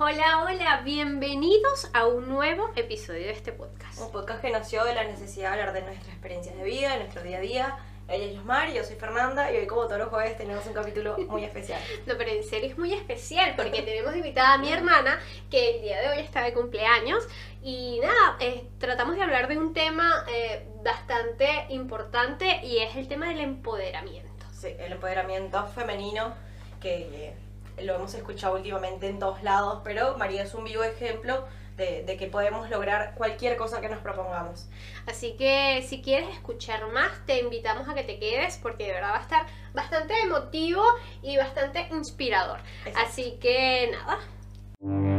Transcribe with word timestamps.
Hola, 0.00 0.44
hola, 0.44 0.82
bienvenidos 0.84 1.90
a 1.92 2.06
un 2.06 2.28
nuevo 2.28 2.70
episodio 2.76 3.22
de 3.22 3.32
este 3.32 3.50
podcast. 3.50 4.00
Un 4.00 4.12
podcast 4.12 4.40
que 4.40 4.50
nació 4.50 4.84
de 4.84 4.94
la 4.94 5.02
necesidad 5.02 5.52
de 5.52 5.58
hablar 5.58 5.74
de 5.74 5.82
nuestras 5.82 6.10
experiencias 6.10 6.56
de 6.56 6.62
vida, 6.62 6.92
de 6.92 6.98
nuestro 6.98 7.24
día 7.24 7.38
a 7.38 7.40
día. 7.40 7.78
Ella 8.06 8.26
es 8.26 8.34
Yosmar, 8.36 8.72
yo 8.72 8.84
soy 8.84 8.94
Fernanda 8.94 9.50
y 9.50 9.56
hoy 9.56 9.66
como 9.66 9.86
todos 9.86 9.98
los 9.98 10.08
jueves 10.08 10.36
tenemos 10.36 10.64
un 10.66 10.72
capítulo 10.72 11.16
muy 11.28 11.42
especial. 11.42 11.82
No, 12.06 12.14
pero 12.16 12.30
en 12.30 12.44
serio 12.44 12.70
es 12.70 12.78
muy 12.78 12.94
especial 12.94 13.54
porque 13.56 13.82
tenemos 13.82 14.14
invitada 14.14 14.54
a 14.54 14.58
mi 14.58 14.72
hermana 14.72 15.18
que 15.50 15.74
el 15.78 15.82
día 15.82 16.00
de 16.00 16.10
hoy 16.10 16.20
está 16.20 16.44
de 16.44 16.52
cumpleaños 16.52 17.26
y 17.64 17.98
nada, 17.98 18.36
eh, 18.38 18.68
tratamos 18.78 19.16
de 19.16 19.22
hablar 19.22 19.48
de 19.48 19.58
un 19.58 19.74
tema 19.74 20.24
eh, 20.32 20.64
bastante 20.84 21.66
importante 21.70 22.64
y 22.64 22.78
es 22.78 22.94
el 22.94 23.08
tema 23.08 23.30
del 23.30 23.40
empoderamiento. 23.40 24.46
Sí, 24.52 24.68
el 24.78 24.92
empoderamiento 24.92 25.66
femenino 25.66 26.36
que 26.80 27.00
eh, 27.12 27.34
lo 27.82 27.94
hemos 27.94 28.14
escuchado 28.14 28.56
últimamente 28.56 29.08
en 29.08 29.18
todos 29.18 29.42
lados, 29.42 29.80
pero 29.84 30.16
María 30.16 30.42
es 30.42 30.54
un 30.54 30.64
vivo 30.64 30.82
ejemplo 30.82 31.46
de, 31.76 32.02
de 32.02 32.16
que 32.16 32.26
podemos 32.26 32.68
lograr 32.70 33.14
cualquier 33.14 33.56
cosa 33.56 33.80
que 33.80 33.88
nos 33.88 34.00
propongamos. 34.00 34.68
Así 35.06 35.36
que 35.36 35.84
si 35.88 36.02
quieres 36.02 36.28
escuchar 36.30 36.88
más, 36.88 37.10
te 37.26 37.40
invitamos 37.40 37.88
a 37.88 37.94
que 37.94 38.02
te 38.02 38.18
quedes 38.18 38.58
porque 38.58 38.86
de 38.86 38.92
verdad 38.92 39.12
va 39.12 39.18
a 39.18 39.22
estar 39.22 39.46
bastante 39.74 40.20
emotivo 40.20 40.82
y 41.22 41.36
bastante 41.36 41.86
inspirador. 41.92 42.60
Exacto. 42.84 43.08
Así 43.08 43.38
que 43.40 43.90
nada. 43.92 45.17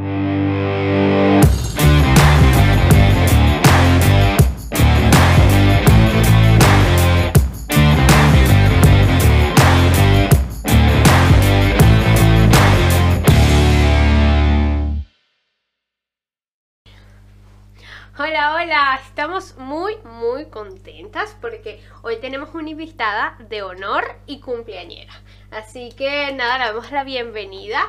Hola, 18.70 19.00
estamos 19.03 19.58
muy, 19.58 19.98
muy 20.03 20.45
contentas 20.45 21.36
porque 21.42 21.84
hoy 22.03 22.17
tenemos 22.17 22.53
una 22.53 22.70
invitada 22.70 23.36
de 23.39 23.64
honor 23.64 24.03
y 24.28 24.42
cumpleañera. 24.42 25.11
Así 25.50 25.92
que 25.94 26.31
nada, 26.34 26.59
le 26.59 26.66
damos 26.66 26.92
la 26.92 27.03
bienvenida 27.03 27.81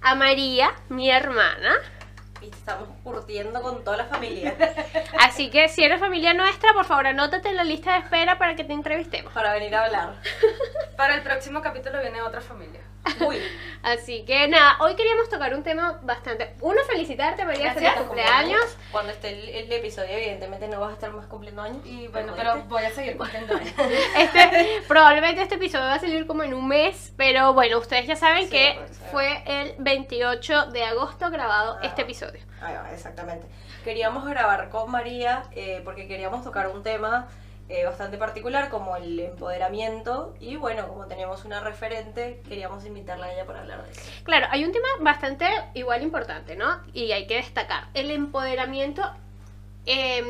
a 0.00 0.14
María, 0.14 0.72
mi 0.88 1.10
hermana. 1.10 1.74
Y 2.40 2.48
estamos 2.48 2.88
curtiendo 3.04 3.60
con 3.60 3.84
toda 3.84 3.98
la 3.98 4.04
familia 4.06 4.56
Así 5.20 5.50
que 5.50 5.68
si 5.68 5.84
eres 5.84 6.00
familia 6.00 6.32
nuestra, 6.32 6.72
por 6.72 6.86
favor 6.86 7.08
anótate 7.08 7.50
en 7.50 7.56
la 7.56 7.64
lista 7.64 7.92
de 7.92 7.98
espera 7.98 8.38
para 8.38 8.56
que 8.56 8.64
te 8.64 8.72
entrevistemos. 8.72 9.34
para 9.34 9.52
venir 9.52 9.74
a 9.74 9.84
hablar. 9.84 10.14
Para 10.96 11.14
el 11.14 11.22
próximo 11.22 11.60
capítulo 11.60 12.00
viene 12.00 12.22
otra 12.22 12.40
familia. 12.40 12.80
Uy, 13.20 13.38
Así 13.82 14.24
que 14.24 14.46
nada, 14.46 14.76
hoy 14.80 14.94
queríamos 14.94 15.28
tocar 15.28 15.52
un 15.54 15.64
tema 15.64 15.98
bastante... 16.02 16.54
Uno, 16.60 16.80
felicitarte 16.84 17.44
María, 17.44 17.74
feliz 17.74 17.90
cumpleaños. 17.98 18.62
Cuando 18.92 19.10
esté 19.10 19.30
el, 19.30 19.48
el 19.64 19.72
episodio, 19.72 20.10
evidentemente 20.10 20.68
no 20.68 20.78
vas 20.78 20.90
a 20.90 20.92
estar 20.94 21.10
más 21.12 21.26
cumpliendo 21.26 21.62
años. 21.62 21.84
Y 21.84 22.06
bueno, 22.06 22.32
Pero 22.36 22.62
voy 22.68 22.84
a 22.84 22.90
seguir 22.90 23.16
cumpliendo 23.16 23.56
años. 23.56 23.72
Este, 24.16 24.82
probablemente 24.86 25.42
este 25.42 25.56
episodio 25.56 25.86
va 25.86 25.94
a 25.94 25.98
salir 25.98 26.28
como 26.28 26.44
en 26.44 26.54
un 26.54 26.68
mes, 26.68 27.12
pero 27.16 27.54
bueno, 27.54 27.78
ustedes 27.78 28.06
ya 28.06 28.14
saben 28.14 28.44
Sí, 28.44 28.50
que 28.50 28.78
fue 29.10 29.42
el 29.46 29.74
28 29.78 30.66
de 30.66 30.84
agosto 30.84 31.28
grabado 31.30 31.78
Ah. 31.82 31.86
este 31.86 32.02
episodio. 32.02 32.40
Va, 32.62 32.92
exactamente. 32.92 33.46
Queríamos 33.82 34.24
grabar 34.24 34.68
con 34.68 34.88
María 34.92 35.42
eh, 35.56 35.80
porque 35.84 36.06
queríamos 36.06 36.44
tocar 36.44 36.68
un 36.68 36.84
tema 36.84 37.26
eh, 37.74 37.84
bastante 37.86 38.18
particular 38.18 38.68
como 38.68 38.96
el 38.96 39.18
empoderamiento 39.18 40.34
y 40.40 40.56
bueno, 40.56 40.86
como 40.88 41.06
teníamos 41.06 41.44
una 41.46 41.60
referente, 41.60 42.42
queríamos 42.46 42.84
invitarla 42.84 43.26
a 43.26 43.32
ella 43.32 43.46
para 43.46 43.60
hablar 43.60 43.82
de 43.84 43.92
eso. 43.92 44.02
Claro, 44.24 44.46
hay 44.50 44.64
un 44.64 44.72
tema 44.72 44.88
bastante 45.00 45.46
igual 45.72 46.02
importante, 46.02 46.54
¿no? 46.54 46.80
Y 46.92 47.12
hay 47.12 47.26
que 47.26 47.36
destacar. 47.36 47.88
El 47.94 48.10
empoderamiento 48.10 49.02
em, 49.86 50.26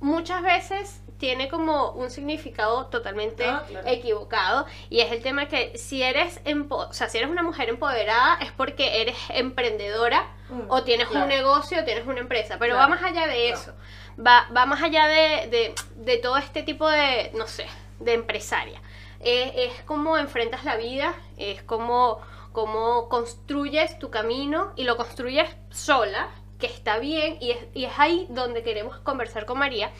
muchas 0.00 0.40
veces 0.42 1.00
tiene 1.18 1.48
como 1.48 1.90
un 1.92 2.10
significado 2.10 2.86
totalmente 2.86 3.44
Ah, 3.46 3.64
claro. 3.66 3.88
equivocado 3.88 4.66
y 4.90 5.00
es 5.00 5.10
el 5.12 5.22
tema 5.22 5.46
que 5.48 5.76
si 5.78 6.02
eres 6.02 6.42
empo- 6.44 6.88
o 6.88 6.92
sea, 6.92 7.08
si 7.08 7.18
eres 7.18 7.30
una 7.30 7.42
mujer 7.42 7.68
empoderada 7.68 8.36
es 8.40 8.52
porque 8.52 9.00
eres 9.00 9.16
emprendedora 9.30 10.28
Mm, 10.50 10.64
o 10.70 10.82
tienes 10.84 11.08
claro. 11.08 11.24
un 11.24 11.30
negocio 11.30 11.80
o 11.80 11.84
tienes 11.84 12.06
una 12.06 12.20
empresa, 12.20 12.56
pero 12.58 12.74
Claro, 12.74 12.90
va 12.90 12.96
más 12.96 13.02
allá 13.02 13.26
de 13.26 13.48
eso. 13.48 13.72
Va, 14.18 14.46
más 14.66 14.82
allá 14.82 15.06
de, 15.06 15.74
todo 16.22 16.36
este 16.36 16.62
tipo 16.62 16.88
de, 16.88 17.30
no 17.34 17.46
sé, 17.46 17.66
de 18.00 18.14
empresaria. 18.14 18.80
Es 19.20 19.82
como 19.82 20.18
enfrentas 20.18 20.64
la 20.64 20.76
vida, 20.76 21.14
es 21.36 21.62
como, 21.62 22.20
como 22.52 23.08
construyes 23.08 23.98
tu 23.98 24.10
camino 24.10 24.72
y 24.76 24.84
lo 24.84 24.96
construyes 24.96 25.48
sola, 25.70 26.28
que 26.58 26.66
está 26.66 26.98
bien, 26.98 27.38
y 27.40 27.52
es, 27.52 27.58
y 27.74 27.84
es 27.84 27.98
ahí 27.98 28.26
donde 28.30 28.62
queremos 28.62 28.98
conversar 28.98 29.46
con 29.46 29.58
María. 29.58 29.90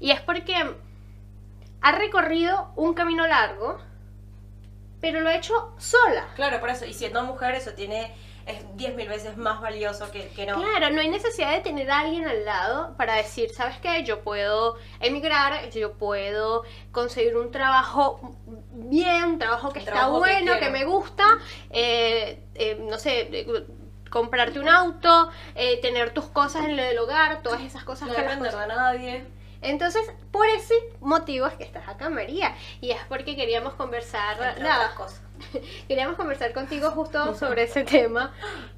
Y 0.00 0.10
es 0.10 0.20
porque 0.20 0.54
ha 1.80 1.92
recorrido 1.92 2.70
un 2.76 2.94
camino 2.94 3.26
largo, 3.26 3.78
pero 5.00 5.20
lo 5.20 5.28
ha 5.28 5.34
hecho 5.34 5.74
sola. 5.76 6.28
Claro, 6.34 6.60
por 6.60 6.70
eso, 6.70 6.86
y 6.86 6.94
siendo 6.94 7.22
mujer 7.24 7.54
eso 7.54 7.74
tiene, 7.74 8.14
es 8.46 8.64
10.000 8.76 9.08
veces 9.08 9.36
más 9.36 9.60
valioso 9.60 10.10
que, 10.10 10.28
que 10.28 10.46
no. 10.46 10.60
Claro, 10.60 10.94
no 10.94 11.00
hay 11.00 11.08
necesidad 11.08 11.52
de 11.52 11.60
tener 11.60 11.90
a 11.90 12.00
alguien 12.00 12.26
al 12.26 12.44
lado 12.44 12.96
para 12.96 13.16
decir, 13.16 13.50
¿sabes 13.50 13.78
qué? 13.78 14.04
Yo 14.04 14.20
puedo 14.22 14.76
emigrar, 15.00 15.70
yo 15.70 15.94
puedo 15.94 16.64
conseguir 16.92 17.36
un 17.36 17.50
trabajo 17.50 18.36
bien, 18.72 19.24
un 19.24 19.38
trabajo 19.38 19.70
que 19.70 19.78
Un 19.78 19.80
está 19.80 19.92
trabajo 19.92 20.18
bueno, 20.18 20.58
que, 20.58 20.70
me 20.70 20.84
gusta, 20.84 21.24
eh, 21.70 22.44
eh, 22.54 22.76
no 22.80 22.98
sé, 22.98 23.28
eh, 23.32 23.66
comprarte 24.14 24.60
un 24.60 24.68
auto, 24.68 25.28
eh, 25.56 25.80
tener 25.80 26.14
tus 26.14 26.26
cosas 26.26 26.66
en 26.66 26.78
el 26.78 26.98
hogar, 26.98 27.42
todas 27.42 27.62
esas 27.62 27.82
cosas 27.82 28.08
No 28.08 28.14
que 28.14 28.22
depender 28.22 28.54
de 28.54 28.66
nadie. 28.68 29.24
Entonces, 29.64 30.02
por 30.30 30.46
ese 30.46 30.74
motivo 31.00 31.46
es 31.46 31.54
que 31.54 31.64
estás 31.64 31.88
acá, 31.88 32.10
María. 32.10 32.54
Y 32.80 32.90
es 32.90 33.00
porque 33.08 33.34
queríamos 33.36 33.74
conversar, 33.74 34.36
otras 34.36 34.90
cosas. 34.94 35.20
queríamos 35.88 36.16
conversar 36.16 36.52
contigo 36.52 36.90
justo 36.90 37.34
sobre 37.34 37.64
ese 37.64 37.82
tema. 37.84 38.32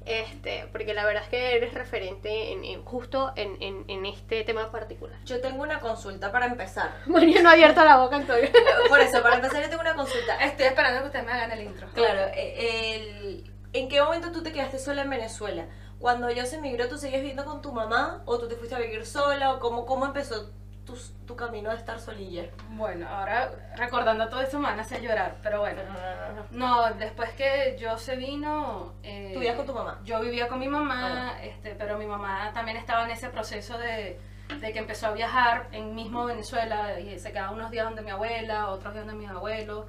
Este, 0.05 0.67
porque 0.71 0.93
la 0.93 1.05
verdad 1.05 1.23
es 1.23 1.29
que 1.29 1.55
eres 1.55 1.73
referente 1.73 2.51
en, 2.53 2.63
en- 2.63 2.83
justo 2.85 3.33
en, 3.35 3.61
en- 3.61 3.85
en 3.87 4.05
este 4.05 4.43
tema 4.43 4.71
particular. 4.71 5.17
Yo 5.25 5.41
tengo 5.41 5.61
una 5.61 5.79
consulta 5.79 6.31
para 6.31 6.45
empezar. 6.47 6.91
María 7.05 7.41
no 7.41 7.49
ha 7.49 7.53
abierto 7.53 7.83
la 7.83 7.97
boca, 7.97 8.15
Antonio. 8.15 8.49
Por 8.87 8.99
eso, 9.01 9.21
para 9.21 9.35
empezar 9.35 9.61
yo 9.61 9.69
tengo 9.69 9.81
una 9.81 9.95
consulta. 9.95 10.37
Estoy 10.43 10.67
esperando 10.67 11.01
que 11.01 11.07
ustedes 11.07 11.25
me 11.25 11.31
hagan 11.33 11.51
el 11.51 11.61
intro. 11.63 11.87
Claro, 11.93 12.21
eh, 12.33 12.95
el- 12.95 13.51
¿en 13.73 13.89
qué 13.89 14.01
momento 14.01 14.31
tú 14.31 14.41
te 14.43 14.51
quedaste 14.53 14.79
sola 14.79 15.01
en 15.03 15.09
Venezuela? 15.09 15.65
Cuando 15.99 16.29
yo 16.29 16.45
se 16.45 16.57
emigró, 16.57 16.87
¿tú 16.87 16.97
seguías 16.97 17.21
viviendo 17.21 17.43
con 17.43 17.61
tu 17.61 17.71
mamá? 17.73 18.21
¿O 18.25 18.37
tú 18.37 18.47
te 18.47 18.55
fuiste 18.55 18.75
a 18.75 18.79
vivir 18.79 19.05
sola? 19.05 19.53
¿O 19.53 19.59
cómo, 19.59 19.85
cómo 19.87 20.05
empezó 20.05 20.51
tu, 20.87 20.97
tu 21.27 21.35
camino 21.35 21.69
de 21.69 21.75
estar 21.75 21.99
solilla? 21.99 22.45
Bueno, 22.69 23.07
ahora 23.07 23.51
recordando 23.75 24.27
todo 24.29 24.41
eso 24.41 24.57
me 24.57 24.65
van 24.69 24.79
a 24.79 24.81
hacer 24.81 25.01
llorar, 25.01 25.35
pero 25.43 25.59
bueno. 25.59 25.81
No, 26.51 26.91
después 26.95 27.29
que 27.33 27.77
yo 27.79 27.97
se 27.97 28.15
vino... 28.15 28.93
eh, 29.03 29.31
¿Tú 29.33 29.39
vivías 29.39 29.55
con 29.57 29.65
tu 29.67 29.73
mamá? 29.73 29.99
Yo 30.05 30.19
vivía 30.21 30.47
con 30.47 30.57
mi 30.59 30.67
mamá, 30.67 31.33
Ah. 31.35 31.43
este, 31.43 31.75
pero 31.75 31.97
mi 31.99 32.05
mamá 32.07 32.51
también 32.53 32.77
estaba 32.77 33.03
en 33.05 33.11
ese 33.11 33.29
proceso 33.29 33.77
de, 33.77 34.19
de 34.59 34.73
que 34.73 34.79
empezó 34.79 35.07
a 35.07 35.11
viajar 35.11 35.67
en 35.73 35.93
mismo 35.93 36.25
Venezuela 36.25 36.99
y 36.99 37.19
se 37.19 37.31
quedaba 37.31 37.51
unos 37.51 37.69
días 37.69 37.85
donde 37.85 38.01
mi 38.01 38.11
abuela, 38.11 38.69
otros 38.69 38.93
días 38.93 39.05
donde 39.05 39.21
mis 39.21 39.29
abuelos. 39.29 39.85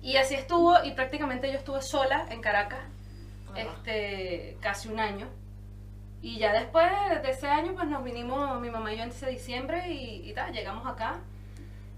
Y 0.00 0.16
así 0.16 0.34
estuvo 0.34 0.82
y 0.84 0.92
prácticamente 0.92 1.52
yo 1.52 1.58
estuve 1.58 1.82
sola 1.82 2.24
en 2.30 2.40
Caracas 2.40 2.80
este, 3.54 4.56
casi 4.60 4.88
un 4.88 5.00
año. 5.00 5.28
Y 6.20 6.38
ya 6.38 6.52
después 6.52 6.90
de 7.22 7.30
ese 7.30 7.48
año, 7.48 7.74
pues 7.74 7.86
nos 7.88 8.02
vinimos, 8.02 8.60
mi 8.60 8.70
mamá 8.70 8.92
y 8.92 8.96
yo 8.96 9.04
en 9.04 9.10
ese 9.10 9.30
diciembre 9.30 9.88
y, 9.88 10.28
y 10.28 10.32
tal, 10.32 10.52
llegamos 10.52 10.86
acá. 10.86 11.20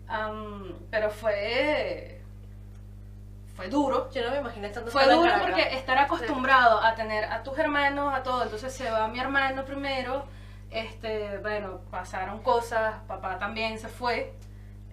Am, 0.09 0.75
pero 0.91 1.11
fue, 1.11 2.21
fue 3.57 3.69
duro. 3.69 4.11
Yo 4.11 4.23
no 4.25 4.31
me 4.31 4.39
imaginé 4.39 4.67
estando 4.67 4.91
Fue 4.91 5.05
en 5.05 5.11
duro 5.11 5.33
porque 5.41 5.75
estar 5.75 5.97
acostumbrado 5.97 6.83
a 6.83 6.95
tener 6.95 7.25
a 7.25 7.43
tus 7.43 7.59
hermanos, 7.59 8.13
a 8.13 8.23
todo. 8.23 8.43
Entonces 8.43 8.73
se 8.75 8.91
va 8.91 9.09
mi 9.09 9.21
hermano 9.21 9.65
primero. 9.65 10.25
Este, 10.71 11.39
bueno, 11.39 11.81
pasaron 11.91 12.43
cosas, 12.43 12.97
papá 13.09 13.39
también 13.39 13.79
se 13.79 13.89
fue 13.89 14.33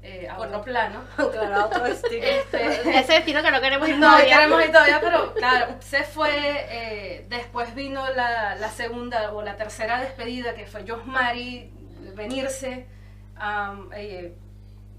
eh, 0.10 0.28
a 0.30 0.38
otro 0.38 0.62
plano. 0.64 1.02
Claro, 1.32 1.56
a 1.56 1.66
otro 1.66 1.84
destino. 1.84 2.24
Este, 2.26 2.98
Ese 3.00 3.14
destino 3.14 3.42
que 3.44 3.52
no 3.52 3.60
queremos 3.62 3.88
ir 3.90 3.98
no, 3.98 4.08
todavía. 4.08 4.36
queremos 4.38 4.62
ir 4.66 4.72
todavía, 4.72 5.00
pero 5.02 5.34
claro, 5.36 5.76
se 5.80 6.04
fue. 6.04 6.32
eh, 6.70 7.26
después 7.30 7.76
vino 7.76 8.08
la, 8.16 8.56
la 8.56 8.70
segunda 8.70 9.32
o 9.34 9.42
la 9.42 9.56
tercera 9.58 10.00
despedida, 10.00 10.54
que 10.56 10.66
fue 10.66 10.86
Josmari 10.88 11.72
venirse. 12.16 12.88
am, 13.36 13.90
eh, 13.94 14.36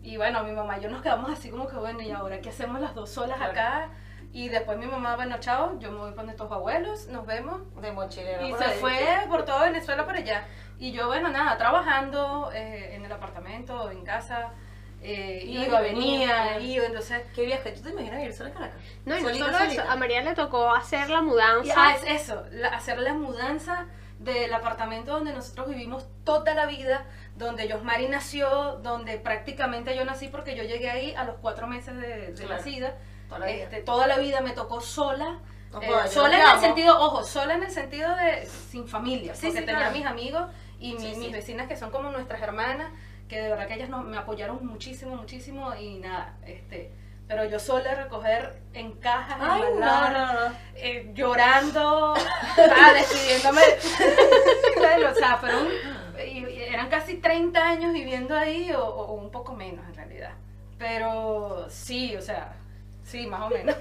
y 0.02 0.16
bueno, 0.16 0.44
mi 0.44 0.52
mamá 0.52 0.78
y 0.78 0.82
yo 0.82 0.88
nos 0.90 1.02
quedamos 1.02 1.30
así 1.30 1.50
como 1.50 1.66
que, 1.68 1.76
bueno, 1.76 2.00
¿y 2.02 2.10
ahora 2.12 2.40
qué 2.40 2.50
hacemos 2.50 2.80
las 2.80 2.94
dos 2.94 3.10
solas 3.10 3.36
Claro. 3.38 3.52
acá? 3.52 3.88
Y 4.32 4.48
después 4.50 4.76
mi 4.78 4.86
mamá, 4.86 5.16
bueno, 5.16 5.36
chao, 5.40 5.78
yo 5.80 5.90
me 5.90 5.98
voy 5.98 6.14
con 6.14 6.28
estos 6.28 6.50
abuelos, 6.52 7.08
nos 7.08 7.24
vemos. 7.26 7.62
De 7.80 7.90
mochilero. 7.92 8.46
Y 8.46 8.52
se 8.52 8.64
ahí. 8.64 8.78
fue 8.78 8.94
por 9.28 9.44
todo 9.44 9.60
Venezuela 9.60 10.04
para 10.06 10.18
allá. 10.18 10.46
Y 10.78 10.92
yo, 10.92 11.06
bueno, 11.08 11.30
nada, 11.30 11.56
trabajando 11.56 12.50
eh, 12.54 12.94
en 12.94 13.04
el 13.04 13.10
apartamento, 13.12 13.90
en 13.90 14.04
casa. 14.04 14.52
Eh, 15.02 15.42
Iba 15.46 15.80
y 15.80 15.82
venía. 15.94 16.58
iba, 16.60 16.86
entonces... 16.86 17.22
¿Qué 17.34 17.46
viaje? 17.46 17.70
¿Tú 17.72 17.82
te 17.82 17.90
imaginas 17.90 18.20
ir 18.22 18.32
sola 18.32 18.50
a 18.50 18.52
Caracas? 18.52 18.76
No, 19.04 19.16
y 19.16 19.22
no 19.22 19.28
Solita, 19.28 19.46
solo 19.46 19.58
solita. 19.58 19.82
eso, 19.82 19.90
a 19.92 19.96
María 19.96 20.22
le 20.22 20.34
tocó 20.34 20.72
hacer 20.72 21.08
la 21.10 21.18
Y, 21.18 21.22
mudanza. 21.22 21.74
ah, 21.76 21.94
es 21.94 22.22
eso, 22.22 22.44
la- 22.50 22.68
hacer 22.68 22.98
la 22.98 23.14
mudanza 23.14 23.86
del 24.18 24.52
apartamento 24.52 25.12
donde 25.12 25.32
nosotros 25.32 25.68
vivimos 25.68 26.06
toda 26.24 26.52
la 26.54 26.66
vida, 26.66 27.04
donde 27.36 27.70
Josmari 27.70 28.08
nació, 28.08 28.78
donde 28.82 29.18
prácticamente 29.18 29.94
yo 29.94 30.04
nací 30.04 30.26
porque 30.26 30.56
yo 30.56 30.64
llegué 30.64 30.90
ahí 30.90 31.14
a 31.14 31.22
los 31.24 31.36
cuatro 31.36 31.68
meses 31.68 31.94
de, 31.96 32.32
de 32.32 32.34
Claro. 32.34 32.56
nacida. 32.56 32.96
Toda 33.28 33.38
la. 33.40 33.50
Este, 33.50 33.80
toda 33.82 34.06
la 34.08 34.18
vida 34.18 34.40
me 34.40 34.50
tocó 34.50 34.80
sola. 34.80 35.38
No 35.70 35.80
eh, 35.82 35.86
yo 35.88 36.06
sola 36.10 36.34
en 36.36 36.40
el 36.42 36.46
amo. 36.48 36.60
sentido, 36.60 36.98
ojo, 37.00 37.22
sola 37.22 37.54
en 37.54 37.62
el 37.62 37.70
sentido 37.70 38.16
de 38.16 38.46
sin 38.46 38.88
familia, 38.88 39.34
Sí, 39.36 39.46
porque 39.46 39.60
sí, 39.60 39.66
tenía 39.66 39.80
claro. 39.82 39.96
mis 39.96 40.06
amigos 40.06 40.50
y 40.80 40.94
mi- 40.94 41.14
sí. 41.14 41.20
mis 41.20 41.30
vecinas 41.32 41.68
que 41.68 41.76
son 41.76 41.90
como 41.90 42.10
nuestras 42.10 42.40
hermanas, 42.42 42.90
que 43.28 43.40
de 43.40 43.48
verdad 43.50 43.66
que 43.66 43.74
ellas 43.74 43.88
no- 43.88 44.02
me 44.02 44.16
apoyaron 44.16 44.64
muchísimo, 44.66 45.16
muchísimo 45.16 45.74
y 45.74 45.98
nada, 45.98 46.36
este, 46.46 46.90
pero 47.26 47.44
yo 47.44 47.58
sola 47.58 47.94
recoger 47.94 48.60
en 48.72 48.92
cajas, 48.92 49.36
Ay, 49.40 49.60
no, 49.60 49.68
embalar, 49.68 50.12
no, 50.12 50.48
no. 50.48 50.54
eh, 50.76 51.10
llorando, 51.14 52.14
ah, 52.14 52.92
despidiéndome. 52.94 53.62
O 55.10 55.14
sea, 55.14 55.36
fueron, 55.36 55.66
eran 56.16 56.88
casi 56.88 57.14
30 57.18 57.62
años 57.66 57.92
viviendo 57.92 58.36
ahí 58.36 58.72
o, 58.72 58.84
o 58.84 59.12
un 59.14 59.30
poco 59.30 59.54
menos 59.54 59.86
en 59.88 59.94
realidad. 59.94 60.32
Pero 60.78 61.66
sí, 61.70 62.14
o 62.16 62.22
sea, 62.22 62.52
sí, 63.04 63.26
más 63.26 63.42
o 63.42 63.50
menos. 63.50 63.74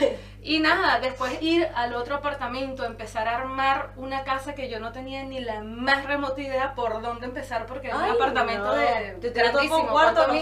Y 0.46 0.60
nada, 0.60 1.00
después 1.00 1.42
ir 1.42 1.68
al 1.74 1.92
otro 1.94 2.14
apartamento, 2.14 2.84
empezar 2.84 3.26
a 3.26 3.38
armar 3.38 3.90
una 3.96 4.22
casa 4.22 4.54
que 4.54 4.68
yo 4.68 4.78
no 4.78 4.92
tenía 4.92 5.24
ni 5.24 5.40
la 5.40 5.60
más 5.60 6.04
remota 6.04 6.40
idea 6.40 6.76
por 6.76 7.02
dónde 7.02 7.26
empezar, 7.26 7.66
porque 7.66 7.88
era 7.88 7.96
un 7.96 8.10
apartamento 8.10 8.68
no. 8.68 8.76
de 8.76 9.30
todo 9.30 9.88
cuarto, 9.88 10.24
¿Cuánto 10.24 10.32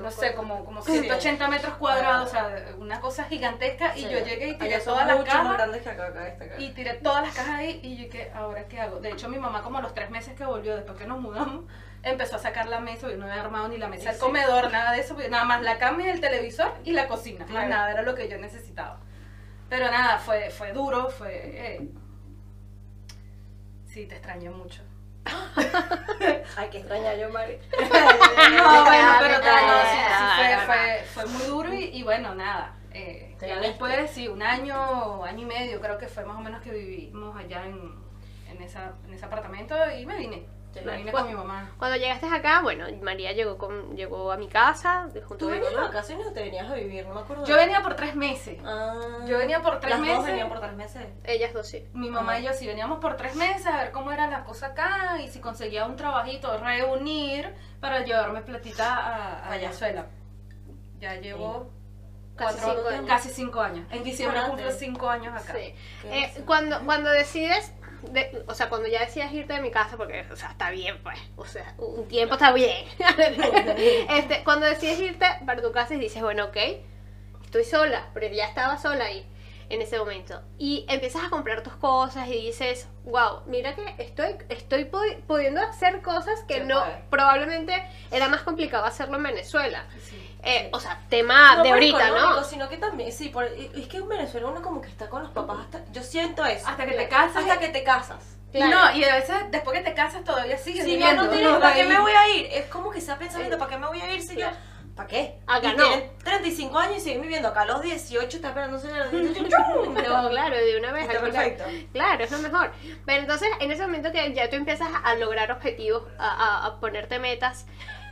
no 0.00 0.10
sé. 0.10 0.34
Como, 0.34 0.64
como 0.64 0.82
Sí. 0.82 0.92
180 0.92 1.48
metros 1.48 1.74
cuadrados, 1.74 2.28
o 2.28 2.30
sea, 2.30 2.66
una 2.78 3.00
cosa 3.00 3.24
gigantesca. 3.24 3.96
Y 3.96 4.02
yo 4.02 4.18
llegué 4.18 4.48
y 4.50 4.54
tiré 4.58 4.74
Allá 4.76 4.84
todas 4.84 5.06
las 5.06 5.24
cajas. 5.24 5.52
grandes 5.54 5.82
que 5.82 5.90
acá, 5.90 6.06
acá, 6.06 6.28
esta 6.28 6.44
acá. 6.44 6.54
Y 6.58 6.70
tiré 6.72 6.94
todas 6.94 7.22
las 7.26 7.34
cajas 7.34 7.58
ahí 7.60 7.80
y 7.82 7.96
yo 8.04 8.10
que 8.10 8.30
ahora 8.34 8.64
qué 8.68 8.80
hago. 8.80 9.00
De 9.00 9.10
hecho 9.10 9.28
mi 9.28 9.38
mamá 9.38 9.62
como 9.62 9.78
a 9.78 9.82
los 9.82 9.94
tres 9.94 10.10
meses 10.10 10.34
que 10.34 10.44
volvió 10.44 10.74
después 10.76 10.98
que 10.98 11.06
nos 11.06 11.20
mudamos 11.20 11.64
empezó 12.02 12.36
a 12.36 12.38
sacar 12.38 12.66
la 12.68 12.80
mesa, 12.80 13.08
yo 13.08 13.16
no 13.16 13.24
había 13.26 13.40
armado 13.40 13.68
ni 13.68 13.78
la 13.78 13.88
mesa 13.88 14.10
del 14.10 14.14
Sí. 14.16 14.20
comedor, 14.20 14.70
nada 14.70 14.92
de 14.92 15.00
eso, 15.00 15.16
nada 15.30 15.44
más 15.44 15.62
la 15.62 15.78
cama 15.78 16.02
y 16.02 16.08
el 16.08 16.20
televisor 16.20 16.70
y 16.84 16.92
la 16.92 17.06
cocina, 17.08 17.46
más 17.48 17.66
nada, 17.66 17.90
era 17.90 18.02
lo 18.02 18.14
que 18.14 18.28
yo 18.28 18.36
necesitaba. 18.36 19.00
Pero 19.70 19.90
nada, 19.90 20.18
fue, 20.18 20.50
fue 20.50 20.72
duro, 20.74 21.08
fue... 21.08 21.30
eh, 21.32 21.88
Sí, 23.86 24.06
te 24.06 24.16
extraño 24.16 24.50
mucho. 24.52 24.82
Ay, 26.56 26.68
que 26.70 26.78
extraña 26.78 27.14
yo, 27.14 27.30
Mari. 27.30 27.58
No, 27.78 28.84
bueno, 28.84 29.12
pero 29.20 29.38
no, 29.38 29.80
sí, 29.90 29.98
sí, 30.08 30.24
fue, 30.36 30.48
de 30.48 30.58
fue, 30.58 31.04
fue 31.14 31.26
muy 31.26 31.42
duro 31.46 31.72
y, 31.74 31.84
y 31.84 32.02
bueno, 32.02 32.34
nada. 32.34 32.74
eh, 32.92 33.36
ya 33.40 33.58
después, 33.60 34.10
sí, 34.10 34.28
un 34.28 34.42
año, 34.42 35.24
año 35.24 35.42
y 35.42 35.46
medio 35.46 35.80
creo 35.80 35.98
que 35.98 36.06
fue 36.08 36.24
más 36.24 36.36
o 36.36 36.40
menos 36.40 36.62
que 36.62 36.70
vivimos 36.70 37.36
allá 37.36 37.66
en, 37.66 37.94
en, 38.50 38.62
esa, 38.62 38.92
en 39.06 39.14
ese 39.14 39.24
apartamento 39.24 39.74
y 39.98 40.06
me 40.06 40.16
vine. 40.16 40.46
Me 40.84 40.96
vine 40.96 41.12
con 41.12 41.28
mi 41.28 41.34
mamá. 41.34 41.70
Cuando 41.78 41.96
llegaste 41.96 42.26
acá, 42.26 42.60
bueno, 42.60 42.86
María 43.00 43.30
llegó 43.30 43.56
con, 43.58 43.94
llegó 43.96 44.32
a 44.32 44.36
mi 44.36 44.48
casa 44.48 45.06
junto 45.24 45.36
¿Tú 45.46 45.48
venías 45.52 45.70
de 45.70 45.76
mamá. 45.76 45.86
vacaciones 45.86 46.26
o 46.26 46.32
te 46.32 46.42
venías 46.42 46.68
a 46.68 46.74
vivir? 46.74 47.06
No 47.06 47.14
me 47.14 47.20
acuerdo. 47.20 47.44
Yo 47.44 47.54
venía 47.54 47.80
por 47.80 47.94
tres 47.94 48.16
meses. 48.16 48.58
Ah. 48.64 49.20
Yo 49.24 49.38
venía 49.38 49.62
por 49.62 49.78
tres 49.78 49.92
Las 49.92 50.00
meses. 50.00 50.16
dos 50.16 50.26
venían 50.26 50.48
por 50.48 50.58
tres 50.58 50.72
meses. 50.72 51.06
Ellas 51.22 51.52
dos 51.52 51.68
sí. 51.68 51.86
Mi 51.92 52.10
mamá 52.10 52.32
Ajá. 52.32 52.40
y 52.40 52.44
yo 52.46 52.52
sí 52.54 52.66
veníamos 52.66 52.98
por 52.98 53.16
tres 53.16 53.36
meses 53.36 53.64
a 53.68 53.76
ver 53.82 53.92
cómo 53.92 54.10
era 54.10 54.23
la 54.34 54.44
cosa 54.44 54.66
acá 54.68 55.18
y 55.24 55.28
si 55.28 55.38
conseguía 55.40 55.86
un 55.86 55.96
trabajito, 55.96 56.56
reunir 56.58 57.54
para 57.80 58.00
llevarme 58.04 58.40
platita 58.42 58.96
a, 58.96 59.46
a. 59.46 59.50
Venezuela. 59.50 60.06
Ya 61.00 61.14
llevo 61.16 61.70
Casi 62.36 62.58
cuatro- 62.58 62.74
cinco 62.76 62.88
años. 62.88 63.06
casi 63.06 63.28
cinco 63.30 63.60
años. 63.60 63.86
En 63.92 64.02
diciembre 64.02 64.40
cumplo 64.48 64.70
cinco 64.72 65.08
años 65.08 65.34
acá. 65.40 65.54
Sí. 65.54 65.74
Eh, 66.06 66.42
cuando, 66.44 66.80
cuando 66.84 67.10
decides, 67.10 67.72
de- 68.10 68.44
o 68.48 68.54
sea, 68.54 68.68
cuando 68.68 68.88
ya 68.88 69.00
decides 69.00 69.30
irte 69.32 69.52
de 69.52 69.60
mi 69.60 69.70
casa, 69.70 69.96
porque, 69.96 70.26
o 70.32 70.36
sea, 70.36 70.50
está 70.50 70.70
bien, 70.70 71.00
pues, 71.04 71.18
o 71.36 71.44
sea, 71.46 71.74
un 71.78 72.08
tiempo 72.08 72.34
está 72.34 72.52
bien. 72.52 72.86
este, 74.10 74.42
cuando 74.42 74.66
decides 74.66 74.98
irte 75.00 75.26
para 75.46 75.62
tu 75.62 75.70
casa 75.70 75.94
y 75.94 75.98
dices, 75.98 76.22
bueno, 76.22 76.46
ok, 76.46 76.56
estoy 77.44 77.64
sola, 77.64 78.08
pero 78.14 78.34
ya 78.34 78.46
estaba 78.46 78.78
sola 78.78 79.04
ahí 79.04 79.24
en 79.68 79.82
ese 79.82 79.98
momento. 79.98 80.40
Y 80.58 80.84
empiezas 80.88 81.24
a 81.24 81.30
comprar 81.30 81.62
tus 81.62 81.74
cosas 81.74 82.28
y 82.28 82.32
dices, 82.46 82.88
wow, 83.04 83.40
mira 83.46 83.74
que 83.74 83.94
estoy, 83.98 84.36
estoy 84.48 84.84
pu- 84.84 85.22
pudiendo 85.26 85.60
hacer 85.60 86.02
cosas 86.02 86.40
que 86.46 86.54
Se 86.54 86.64
no, 86.64 86.80
puede. 86.82 87.04
probablemente 87.10 87.82
era 88.10 88.28
más 88.28 88.42
complicado 88.42 88.84
hacerlo 88.84 89.16
en 89.16 89.22
Venezuela. 89.24 89.84
Sí. 90.02 90.20
Eh, 90.42 90.68
o 90.72 90.78
sea, 90.80 91.00
tema 91.08 91.56
de 91.56 91.62
por 91.62 91.72
ahorita, 91.72 92.10
¿no? 92.10 92.44
sino 92.44 92.68
que 92.68 92.76
también, 92.76 93.10
sí, 93.12 93.30
por- 93.30 93.44
es 93.44 93.86
que 93.88 93.96
en 93.96 94.08
Venezuela 94.08 94.48
uno 94.48 94.60
como 94.62 94.80
que 94.80 94.88
está 94.88 95.08
con 95.08 95.22
los 95.22 95.32
papás 95.32 95.58
hasta, 95.60 95.84
yo 95.92 96.02
siento 96.02 96.44
eso. 96.44 96.68
Hasta 96.68 96.84
que 96.86 96.92
te 96.92 97.08
casas. 97.08 97.36
Hasta 97.42 97.58
que 97.58 97.68
te 97.68 97.82
casas. 97.82 98.36
Claro. 98.52 98.70
No, 98.76 98.96
y 98.96 99.02
a 99.02 99.16
veces 99.16 99.34
después 99.50 99.76
que 99.76 99.84
te 99.84 99.94
casas 99.94 100.22
todavía 100.22 100.56
sigues 100.58 100.84
Si 100.84 100.90
ya 100.92 100.96
viviendo. 100.98 101.24
no 101.24 101.30
tienes, 101.30 101.50
¿no? 101.52 101.58
¿para 101.60 101.74
qué 101.74 101.84
me 101.84 101.98
voy 101.98 102.12
a 102.12 102.28
ir? 102.36 102.46
Es 102.52 102.66
como 102.66 102.90
que 102.92 102.98
está 103.00 103.18
pensando, 103.18 103.58
¿para 103.58 103.70
qué 103.70 103.78
me 103.78 103.86
voy 103.88 104.00
a 104.00 104.12
ir 104.14 104.22
si 104.22 104.36
yo? 104.36 104.46
Claro. 104.94 104.96
¿Para 104.96 105.08
qué? 105.08 105.38
Acá 105.46 105.72
y 105.72 105.76
no. 105.76 105.88
tienen 105.88 106.10
35 106.22 106.78
años 106.78 106.96
y 106.98 107.00
siguen 107.00 107.22
viviendo 107.22 107.48
acá 107.48 107.62
a 107.62 107.64
los 107.66 107.82
18, 107.82 108.36
está 108.36 108.48
esperándose 108.48 108.88
a 108.92 108.98
los 108.98 109.10
18. 109.12 109.48
¡chum! 109.48 109.94
No, 109.94 110.28
claro, 110.30 110.56
de 110.56 110.78
una 110.78 110.92
vez. 110.92 111.08
Está 111.08 111.20
perfecto. 111.20 111.64
Claro, 111.92 112.24
es 112.24 112.30
lo 112.30 112.38
mejor. 112.38 112.70
Pero 113.04 113.22
entonces, 113.22 113.48
en 113.60 113.72
ese 113.72 113.82
momento 113.82 114.12
que 114.12 114.32
ya 114.34 114.48
tú 114.48 114.56
empiezas 114.56 114.88
a 115.02 115.14
lograr 115.16 115.50
objetivos, 115.50 116.04
a, 116.18 116.28
a- 116.28 116.66
a 116.66 116.80
ponerte 116.80 117.18
metas. 117.18 117.66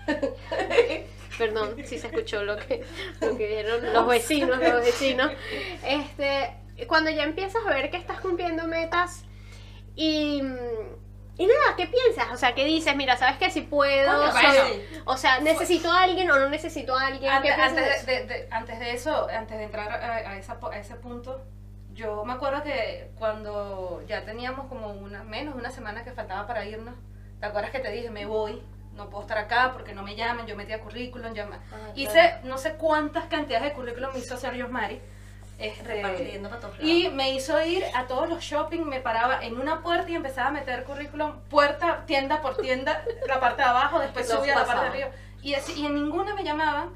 Perdón 1.39 1.77
si 1.85 1.99
se 1.99 2.09
escuchó 2.09 2.43
lo 2.45 2.57
que, 2.57 2.85
lo 3.21 3.37
que 3.37 3.47
vieron 3.47 3.93
los 3.93 4.07
vecinos, 4.07 4.59
los 4.59 4.85
vecinos. 4.85 5.31
Este, 5.87 6.55
cuando 6.87 7.11
ya 7.11 7.23
empiezas 7.23 7.65
a 7.67 7.71
ver 7.71 7.91
que 7.91 7.97
estás 7.97 8.21
cumpliendo 8.21 8.67
metas 8.67 9.25
y. 9.97 10.43
Y 11.43 11.47
nada, 11.47 11.75
¿qué 11.77 11.89
piensas? 11.89 12.33
O 12.33 12.37
sea, 12.37 12.55
¿qué 12.55 12.65
dices? 12.65 12.95
Mira, 12.95 13.17
¿sabes 13.17 13.37
que 13.37 13.51
Si 13.51 13.63
puedo? 13.63 14.17
Coño, 14.17 14.31
soy- 14.33 14.43
bueno. 14.43 15.03
o 15.07 15.17
sea, 15.17 15.41
¿necesito 15.41 15.91
a 15.91 16.03
alguien 16.03 16.31
o 16.31 16.39
no 16.39 16.49
necesito 16.49 16.97
a 16.97 17.07
alguien? 17.07 17.23
¿Qué 17.43 17.51
Antes, 17.51 17.55
piensas 17.55 17.75
de 17.75 17.83
antes, 17.83 17.97
eso? 17.97 18.07
de, 18.07 18.13
de- 18.13 18.27
de- 18.27 18.49
antes 18.53 18.79
de 18.79 18.93
eso, 18.93 19.29
antes 19.29 19.59
de 19.59 19.65
entrar 19.65 19.91
a, 19.91 20.15
a 20.31 20.37
esa 20.37 20.61
po- 20.61 20.69
a 20.71 20.79
ese 20.79 20.95
punto, 20.95 21.43
yo 21.95 22.25
me 22.25 22.33
acuerdo 22.35 22.63
que 22.63 23.11
cuando 23.19 24.03
ya 24.07 24.25
teníamos 24.25 24.67
como 24.69 24.93
una 24.93 25.25
menos 25.25 25.55
de 25.55 25.61
una 25.61 25.71
semana 25.73 26.05
que 26.05 26.13
faltaba 26.13 26.47
para 26.47 26.65
irnos, 26.65 26.95
¿te 27.41 27.47
acuerdas 27.47 27.73
que 27.73 27.81
te 27.81 27.91
dije, 27.91 28.09
me 28.11 28.25
voy? 28.25 28.63
No 28.95 29.11
puedo 29.11 29.23
estar 29.23 29.39
acá 29.39 29.71
porque 29.73 29.95
no 29.95 30.03
me 30.05 30.15
llaman, 30.15 30.47
yo 30.47 30.55
metía 30.55 30.81
currículum, 30.81 31.33
llama. 31.35 31.59
Ah, 31.73 31.91
Hice 31.97 32.35
no 32.45 32.57
sé 32.57 32.75
cuántas 32.75 33.25
cantidades 33.25 33.71
de 33.71 33.73
currículum 33.75 34.13
me 34.13 34.21
hizo 34.21 34.37
Sergio 34.37 34.69
Mari. 34.69 35.01
Este, 35.63 35.95
Repartiendo 35.95 36.49
para 36.49 36.61
todos 36.61 36.75
y 36.81 37.09
me 37.11 37.31
hizo 37.33 37.63
ir 37.65 37.85
a 37.95 38.07
todos 38.07 38.29
los 38.29 38.41
shopping, 38.43 38.81
me 38.85 39.01
paraba 39.01 39.43
en 39.45 39.59
una 39.59 39.81
puerta 39.83 40.11
y 40.11 40.17
empezaba 40.17 40.49
a 40.49 40.51
meter 40.51 40.83
currículum, 40.85 41.39
puerta, 41.49 42.05
tienda 42.07 42.43
por 42.43 42.57
tienda, 42.57 43.05
la 43.29 43.39
parte 43.41 43.63
de 43.63 43.69
abajo, 43.69 43.99
después 44.01 44.29
Los 44.29 44.41
subía 44.41 44.55
a 44.57 44.61
la 44.61 44.67
parte 44.67 44.85
de 44.85 44.91
pasaba. 44.91 45.05
arriba. 45.07 45.23
Y, 45.43 45.55
así- 45.55 45.81
y 45.81 45.87
en 45.87 45.95
ninguna 45.95 46.35
me 46.35 46.43
llamaban. 46.45 46.91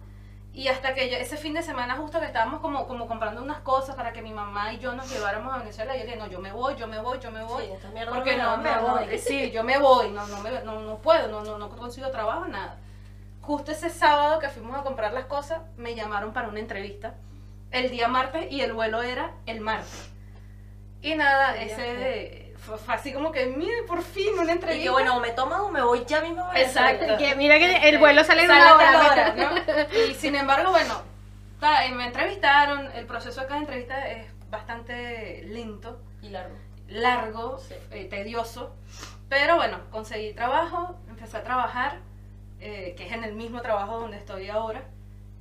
Y 0.52 0.68
hasta 0.68 0.94
que 0.94 1.10
yo- 1.10 1.16
ese 1.18 1.36
fin 1.36 1.52
de 1.52 1.62
semana 1.62 1.96
justo 1.96 2.18
que 2.18 2.24
estábamos 2.26 2.60
como, 2.60 2.86
como 2.88 3.06
comprando 3.06 3.42
unas 3.42 3.58
cosas 3.60 3.94
para 3.94 4.12
que 4.12 4.22
mi 4.22 4.32
mamá 4.32 4.72
y 4.72 4.78
yo 4.78 4.94
nos 4.94 5.08
lleváramos 5.10 5.54
a 5.54 5.58
Venezuela, 5.58 5.92
yo 5.94 5.98
le 6.00 6.06
dije, 6.06 6.16
no, 6.16 6.26
yo 6.28 6.40
me 6.40 6.50
voy, 6.50 6.74
yo 6.76 6.86
me 6.88 6.98
voy, 6.98 7.18
yo 7.20 7.30
me 7.30 7.44
voy. 7.44 7.66
Sí, 7.66 7.72
esta 7.72 7.88
mierda 7.90 8.12
porque 8.14 8.36
no 8.38 8.44
no, 8.52 8.56
me 8.56 8.62
me 8.64 8.70
la 8.70 8.78
voy. 8.80 9.04
voy. 9.06 9.18
Sí, 9.18 9.50
yo 9.50 9.62
me 9.70 9.78
voy, 9.78 10.10
no, 10.10 10.26
no, 10.28 10.40
me, 10.40 10.50
no, 10.62 10.80
no 10.80 10.96
puedo, 10.98 11.28
no, 11.28 11.42
no, 11.44 11.58
no 11.58 11.68
consigo 11.68 12.10
trabajo, 12.10 12.46
nada. 12.46 12.76
Justo 13.42 13.70
ese 13.70 13.90
sábado 13.90 14.38
que 14.40 14.48
fuimos 14.48 14.76
a 14.76 14.82
comprar 14.82 15.12
las 15.12 15.26
cosas, 15.26 15.60
me 15.76 15.94
llamaron 15.94 16.32
para 16.32 16.48
una 16.48 16.58
entrevista 16.58 17.14
el 17.70 17.90
día 17.90 18.08
martes 18.08 18.46
y 18.50 18.60
el 18.60 18.72
vuelo 18.72 19.02
era 19.02 19.32
el 19.46 19.60
martes. 19.60 20.10
Y 21.02 21.14
nada, 21.14 21.56
El 21.56 21.68
ese 21.70 22.52
fue, 22.56 22.78
fue 22.78 22.94
así 22.94 23.12
como 23.12 23.30
que, 23.30 23.46
mire, 23.46 23.82
por 23.86 24.02
fin 24.02 24.34
una 24.38 24.52
Y 24.52 24.56
entrevista. 24.56 24.82
que 24.84 24.90
bueno, 24.90 25.16
o 25.16 25.20
me 25.20 25.30
toman 25.30 25.60
o 25.60 25.70
me 25.70 25.82
voy 25.82 26.04
ya 26.06 26.20
mismo 26.20 26.44
a. 26.44 26.60
Exacto. 26.60 27.16
Que 27.18 27.34
mira 27.36 27.58
que 27.58 27.66
el 27.76 27.84
Este, 27.84 27.98
vuelo 27.98 28.24
sale 28.24 28.42
en 28.42 28.48
sale 28.48 28.74
una 28.74 28.98
hora. 29.08 29.88
Y 30.08 30.14
sin 30.14 30.34
embargo, 30.34 30.70
bueno, 30.70 31.02
ta, 31.60 31.84
eh, 31.86 31.92
me 31.92 32.06
entrevistaron, 32.06 32.90
el 32.94 33.06
proceso 33.06 33.40
acá 33.40 33.54
de 33.54 33.60
entrevista 33.60 34.08
es 34.10 34.26
bastante 34.50 35.42
lento, 35.44 36.00
Y 36.22 36.30
largo. 36.30 36.56
largo, 36.88 37.58
Sí. 37.58 37.74
eh, 37.90 38.06
tedioso, 38.08 38.74
pero 39.28 39.56
bueno, 39.56 39.78
conseguí 39.90 40.32
trabajo, 40.34 40.96
empecé 41.08 41.36
a 41.36 41.42
trabajar, 41.44 41.98
eh, 42.60 42.94
que 42.96 43.06
es 43.06 43.12
en 43.12 43.22
el 43.24 43.34
mismo 43.34 43.60
trabajo 43.60 44.00
donde 44.00 44.16
estoy 44.16 44.48
ahora. 44.48 44.82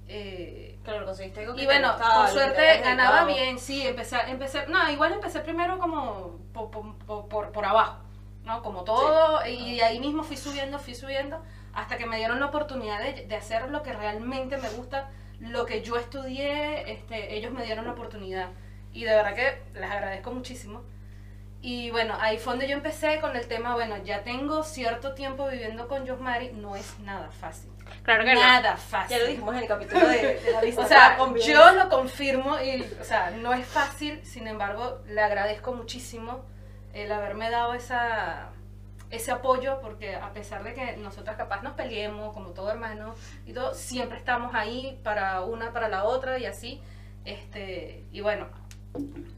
Eh, 0.08 0.80
Claro, 0.84 1.06
conseguiste 1.06 1.40
algo 1.40 1.56
que 1.56 1.64
y 1.64 1.66
bueno, 1.66 1.90
gustaba, 1.94 2.22
por 2.22 2.30
suerte 2.30 2.82
ganaba 2.82 3.26
bien, 3.26 3.58
sí, 3.58 3.88
empecé, 3.88 4.18
empecé, 4.28 4.68
no, 4.68 4.90
igual 4.92 5.14
empecé 5.14 5.40
primero 5.40 5.80
como 5.80 6.40
por, 6.54 6.70
por, 6.70 7.28
por, 7.28 7.52
por 7.52 7.66
abajo, 7.66 8.04
¿no? 8.44 8.62
Como 8.62 8.84
todo, 8.84 9.46
y 9.48 9.82
ahí 9.82 10.00
mismo 10.00 10.24
fui 10.24 10.38
subiendo, 10.38 10.78
fui 10.78 10.94
subiendo, 10.94 11.42
hasta 11.74 11.98
que 11.98 12.06
me 12.06 12.18
dieron 12.18 12.40
la 12.40 12.46
oportunidad 12.46 13.02
de, 13.02 13.26
de 13.26 13.36
hacer 13.36 13.72
lo 13.72 13.82
que 13.82 13.94
realmente 13.94 14.58
me 14.58 14.70
gusta, 14.70 15.10
lo 15.40 15.66
que 15.66 15.82
yo 15.82 15.98
estudié, 15.98 16.92
este, 16.92 17.36
ellos 17.36 17.52
me 17.52 17.64
dieron 17.66 17.86
la 17.86 17.94
oportunidad, 17.94 18.50
y 18.94 19.06
de 19.06 19.16
verdad 19.16 19.34
que 19.34 19.64
les 19.80 19.90
agradezco 19.90 20.32
muchísimo. 20.32 20.84
Y 21.62 21.90
bueno, 21.90 22.16
ahí 22.20 22.38
fue 22.38 22.54
donde 22.54 22.68
yo 22.68 22.76
empecé 22.78 23.20
con 23.20 23.36
el 23.36 23.48
tema, 23.48 23.74
bueno, 23.74 23.98
ya 24.04 24.24
tengo 24.24 24.64
cierto 24.64 25.16
tiempo 25.16 25.48
viviendo 25.48 25.88
con 25.88 26.08
Josmari, 26.08 26.52
no 26.54 26.76
es 26.76 27.00
nada 27.00 27.32
fácil. 27.32 27.72
Claro 28.04 28.24
que 28.24 28.34
no. 28.34 28.40
Nada 28.40 28.78
fácil. 28.78 29.18
Ya 29.18 29.24
lo 29.24 29.30
dijimos 29.30 29.56
en 29.56 29.62
el 29.62 29.68
capítulo 29.68 30.08
de, 30.08 30.40
de 30.40 30.52
la 30.52 30.62
lista. 30.62 30.82
O 30.86 30.88
sea, 30.88 31.18
yo 31.46 31.72
lo 31.74 31.90
confirmo 31.90 32.60
y, 32.60 32.82
o 33.00 33.04
sea, 33.04 33.32
no 33.32 33.54
es 33.54 33.66
fácil, 33.66 34.24
sin 34.24 34.48
embargo, 34.48 35.02
le 35.08 35.22
agradezco 35.22 35.74
muchísimo 35.74 36.46
el 36.94 37.12
haberme 37.12 37.50
dado 37.50 37.74
esa, 37.74 38.50
ese 39.10 39.32
apoyo, 39.32 39.80
porque 39.82 40.16
a 40.16 40.32
pesar 40.34 40.64
de 40.64 40.74
que 40.74 40.98
nosotras 40.98 41.36
capaz 41.36 41.62
nos 41.62 41.74
peleemos, 41.74 42.34
como 42.34 42.50
todo 42.50 42.72
hermano, 42.72 43.16
y 43.46 43.54
todo, 43.54 43.74
siempre 43.74 44.18
estamos 44.18 44.54
ahí 44.54 45.00
para 45.04 45.42
una, 45.42 45.74
para 45.74 45.90
la 45.90 46.04
otra 46.04 46.38
y 46.40 46.46
así, 46.46 46.82
este, 47.26 48.04
y 48.12 48.22
bueno, 48.22 48.48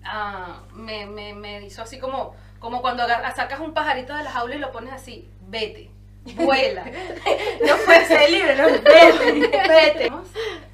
ah, 0.03 0.61
me, 0.73 1.05
me, 1.05 1.33
me 1.33 1.63
hizo 1.63 1.81
así 1.81 1.99
como, 1.99 2.35
como 2.59 2.81
cuando 2.81 3.03
sacas 3.35 3.59
un 3.59 3.73
pajarito 3.73 4.13
de 4.13 4.23
la 4.23 4.31
jaula 4.31 4.55
y 4.55 4.59
lo 4.59 4.71
pones 4.71 4.93
así, 4.93 5.29
vete, 5.41 5.89
vuela. 6.35 6.83
No 7.67 7.75
puede 7.85 8.05
ser 8.05 8.29
libre, 8.29 8.55
no 8.55 8.65
vete. 8.67 9.47
Vete. 9.67 10.11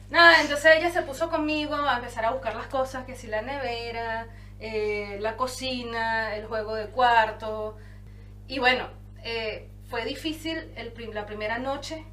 Nada, 0.09 0.41
entonces 0.41 0.75
ella 0.77 0.91
se 0.91 1.01
puso 1.01 1.29
conmigo 1.29 1.75
a 1.75 1.95
empezar 1.97 2.25
a 2.25 2.31
buscar 2.31 2.55
las 2.55 2.67
cosas, 2.67 3.05
que 3.05 3.15
si 3.15 3.27
la 3.27 3.41
nevera, 3.41 4.27
eh, 4.59 5.17
la 5.21 5.35
cocina, 5.37 6.35
el 6.35 6.45
juego 6.45 6.75
de 6.75 6.87
cuarto. 6.87 7.77
Y 8.47 8.59
bueno, 8.59 8.87
eh, 9.23 9.69
fue 9.89 10.05
difícil 10.05 10.71
el 10.75 10.91
prim- 10.91 11.13
la 11.13 11.25
primera 11.25 11.57
noche 11.57 12.03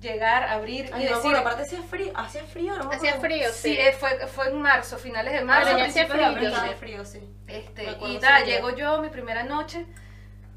llegar, 0.00 0.44
abrir 0.44 0.90
Ay, 0.92 1.02
y 1.02 1.04
no 1.06 1.16
decir... 1.16 1.30
acuerdo, 1.34 1.38
aparte 1.40 1.62
hacía 1.62 1.82
frío, 1.82 2.12
hacía 2.14 2.44
frío, 2.44 2.76
no 2.76 2.90
Hacía 2.92 3.14
frío, 3.14 3.48
Sí, 3.52 3.74
sí. 3.74 3.78
eh, 3.80 3.92
fue, 3.98 4.10
fue 4.28 4.48
en 4.50 4.60
marzo, 4.60 4.98
finales 4.98 5.32
de 5.32 5.42
marzo. 5.44 5.70
Bueno, 5.72 5.78
ya 5.78 5.90
hacía 5.90 6.06
frío. 6.06 6.26
Hacía 6.26 6.76
frío, 6.76 7.04
sí. 7.06 7.20
Este, 7.48 7.96
y 8.06 8.18
da, 8.18 8.40
llego 8.44 8.70
yo 8.76 9.00
mi 9.00 9.08
primera 9.08 9.44
noche, 9.44 9.86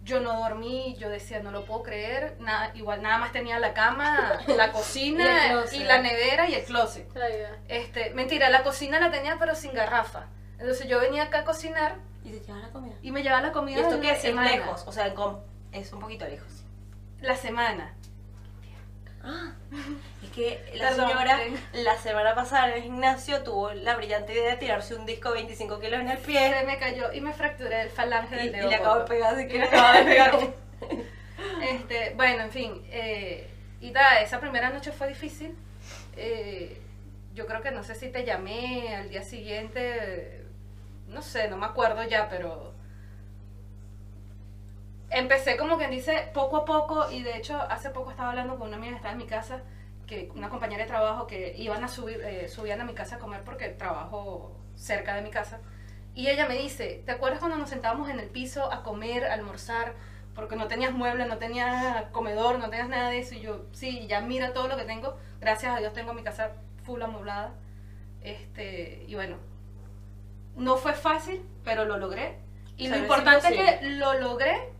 yo 0.08 0.22
no 0.22 0.40
dormí, 0.40 0.96
yo 0.98 1.10
decía, 1.10 1.42
no 1.42 1.52
lo 1.52 1.66
puedo 1.66 1.84
creer, 1.84 2.38
nada, 2.40 2.72
igual 2.76 3.02
nada 3.02 3.18
más 3.18 3.34
tenía 3.34 3.60
la 3.60 3.74
cama, 3.74 4.40
la 4.48 4.68
Y 4.70 4.72
cocina 4.72 5.66
y, 5.74 5.84
la 5.84 6.02
nevera 6.02 6.50
y 6.50 6.56
el 6.56 6.64
closet. 6.64 7.14
Ya. 7.14 7.58
Este, 7.68 8.12
mentira, 8.12 8.50
la 8.50 8.64
cocina 8.64 9.00
la 9.00 9.12
tenía 9.12 9.36
pero 9.38 9.54
sin 9.54 9.74
garrafa. 9.74 10.28
Entonces 10.58 10.88
yo 10.88 11.00
venía 11.00 11.24
acá 11.24 11.40
a 11.40 11.44
cocinar 11.44 11.98
Y 12.24 12.32
te 12.32 12.40
llevas 12.40 12.64
la 12.64 12.70
comida. 12.70 12.96
y 13.02 13.12
me 13.12 13.22
llevaba 13.22 13.42
la 13.42 13.50
Y 13.50 13.52
comida 13.52 13.82
esto 13.82 13.96
de 13.96 14.02
que 14.02 14.08
la 14.08 14.46
es 14.46 14.52
lejos, 14.56 14.84
o 14.88 14.92
sea, 14.92 15.14
es 15.74 15.94
un 15.94 16.00
poquito 16.00 16.26
lejos. 16.26 16.64
La 17.20 17.36
semana. 17.36 17.94
Ah, 19.30 19.52
es 20.24 20.30
que 20.32 20.72
la 20.76 20.90
Perdón, 20.90 21.10
señora 21.10 21.38
ten- 21.38 21.84
la 21.84 21.98
semana 21.98 22.34
pasada 22.34 22.70
en 22.70 22.76
el 22.78 22.84
gimnasio 22.84 23.44
tuvo 23.44 23.74
la 23.74 23.96
brillante 23.98 24.32
idea 24.34 24.52
de 24.52 24.58
tirarse 24.58 24.96
un 24.96 25.06
disco 25.06 25.30
de 25.30 25.36
25 25.36 25.80
kilos 25.82 26.00
en 26.00 26.10
el 26.10 26.18
pie 26.20 26.54
Se 26.54 26.66
me 26.66 26.78
cayó 26.78 27.12
y 27.12 27.20
me 27.22 27.34
fracturé 27.34 27.82
el 27.82 27.90
falange 27.90 28.36
y, 28.36 28.38
del 28.38 28.48
y 28.48 28.52
dedo. 28.52 28.70
le 28.70 28.76
acabo 28.76 29.00
de 29.00 29.06
pegar 29.06 29.34
así 29.34 29.44
Y 29.44 29.48
que 29.50 29.60
le 29.60 29.66
acabo 29.68 29.98
de 29.98 30.04
pegar. 30.06 30.38
Este, 31.62 32.14
bueno, 32.16 32.44
en 32.44 32.52
fin. 32.52 32.82
eh, 32.90 33.50
y 33.82 33.92
da, 33.92 34.22
esa 34.22 34.40
primera 34.40 34.70
noche 34.70 34.92
fue 34.92 35.08
difícil. 35.10 35.56
Eh, 36.16 36.82
yo 37.34 37.46
creo 37.46 37.62
que 37.62 37.72
no 37.72 37.84
sé 37.84 37.94
si 37.96 38.10
te 38.10 38.24
llamé 38.26 38.96
al 38.96 39.10
día 39.10 39.24
siguiente. 39.24 40.44
No 41.08 41.22
sé, 41.22 41.48
no 41.48 41.58
me 41.58 41.66
acuerdo 41.68 42.04
ya, 42.04 42.28
pero. 42.30 42.74
Empecé 45.10 45.56
como 45.56 45.78
quien 45.78 45.92
dice 45.92 46.30
poco 46.34 46.58
a 46.58 46.66
poco 46.66 47.10
y 47.10 47.24
de 47.24 47.38
hecho 47.38 47.62
hace 47.62 47.92
poco 47.92 48.12
estaba 48.12 48.30
hablando 48.30 48.58
con 48.58 48.68
una 48.68 48.78
amiga 48.78 48.92
que 48.92 48.98
estaba 48.98 49.14
en 49.14 49.20
mi 49.20 49.28
casa, 49.28 49.62
que 50.06 50.30
una 50.36 50.50
compañera 50.50 50.84
de 50.84 50.90
trabajo 50.90 51.28
que 51.28 51.56
iban 51.58 51.84
a 51.84 51.88
subir, 51.88 52.22
eh, 52.22 52.50
subían 52.50 52.82
a 52.82 52.86
mi 52.86 52.94
casa 52.94 53.16
a 53.16 53.20
comer 53.20 53.42
porque 53.44 53.70
trabajo 53.70 54.56
cerca 54.76 55.16
de 55.16 55.22
mi 55.22 55.30
casa. 55.30 55.60
Y 56.14 56.30
ella 56.30 56.48
me 56.48 56.56
dice, 56.56 57.04
¿te 57.06 57.12
acuerdas 57.12 57.40
cuando 57.40 57.58
nos 57.58 57.70
sentábamos 57.70 58.10
en 58.10 58.20
el 58.20 58.28
piso 58.28 58.72
a 58.72 58.84
comer, 58.84 59.26
a 59.26 59.34
almorzar? 59.34 59.94
Porque 60.34 60.56
no 60.56 60.68
tenías 60.68 60.92
muebles, 60.92 61.28
no 61.28 61.38
tenías 61.38 62.06
comedor, 62.12 62.60
no 62.60 62.70
tenías 62.70 62.90
nada 62.90 63.10
de 63.10 63.20
eso. 63.20 63.36
Y 63.36 63.42
yo, 63.42 63.66
sí, 63.72 64.08
ya 64.08 64.22
mira 64.22 64.52
todo 64.52 64.68
lo 64.68 64.78
que 64.78 64.84
tengo. 64.84 65.16
Gracias 65.40 65.76
a 65.76 65.80
Dios 65.80 65.94
tengo 65.94 66.14
mi 66.14 66.24
casa 66.24 66.54
full 66.84 67.02
amoblada. 67.02 67.54
Este, 68.22 69.06
y 69.08 69.16
bueno, 69.16 69.38
no 70.56 70.76
fue 70.78 70.94
fácil, 70.94 71.42
pero 71.64 71.86
lo 71.86 71.98
logré. 71.98 72.40
Y 72.78 72.88
O 72.88 72.90
sea, 72.90 72.98
lo 72.98 73.04
importante 73.04 73.48
es 73.48 73.80
que 73.80 73.86
lo 73.92 74.14
logré 74.16 74.77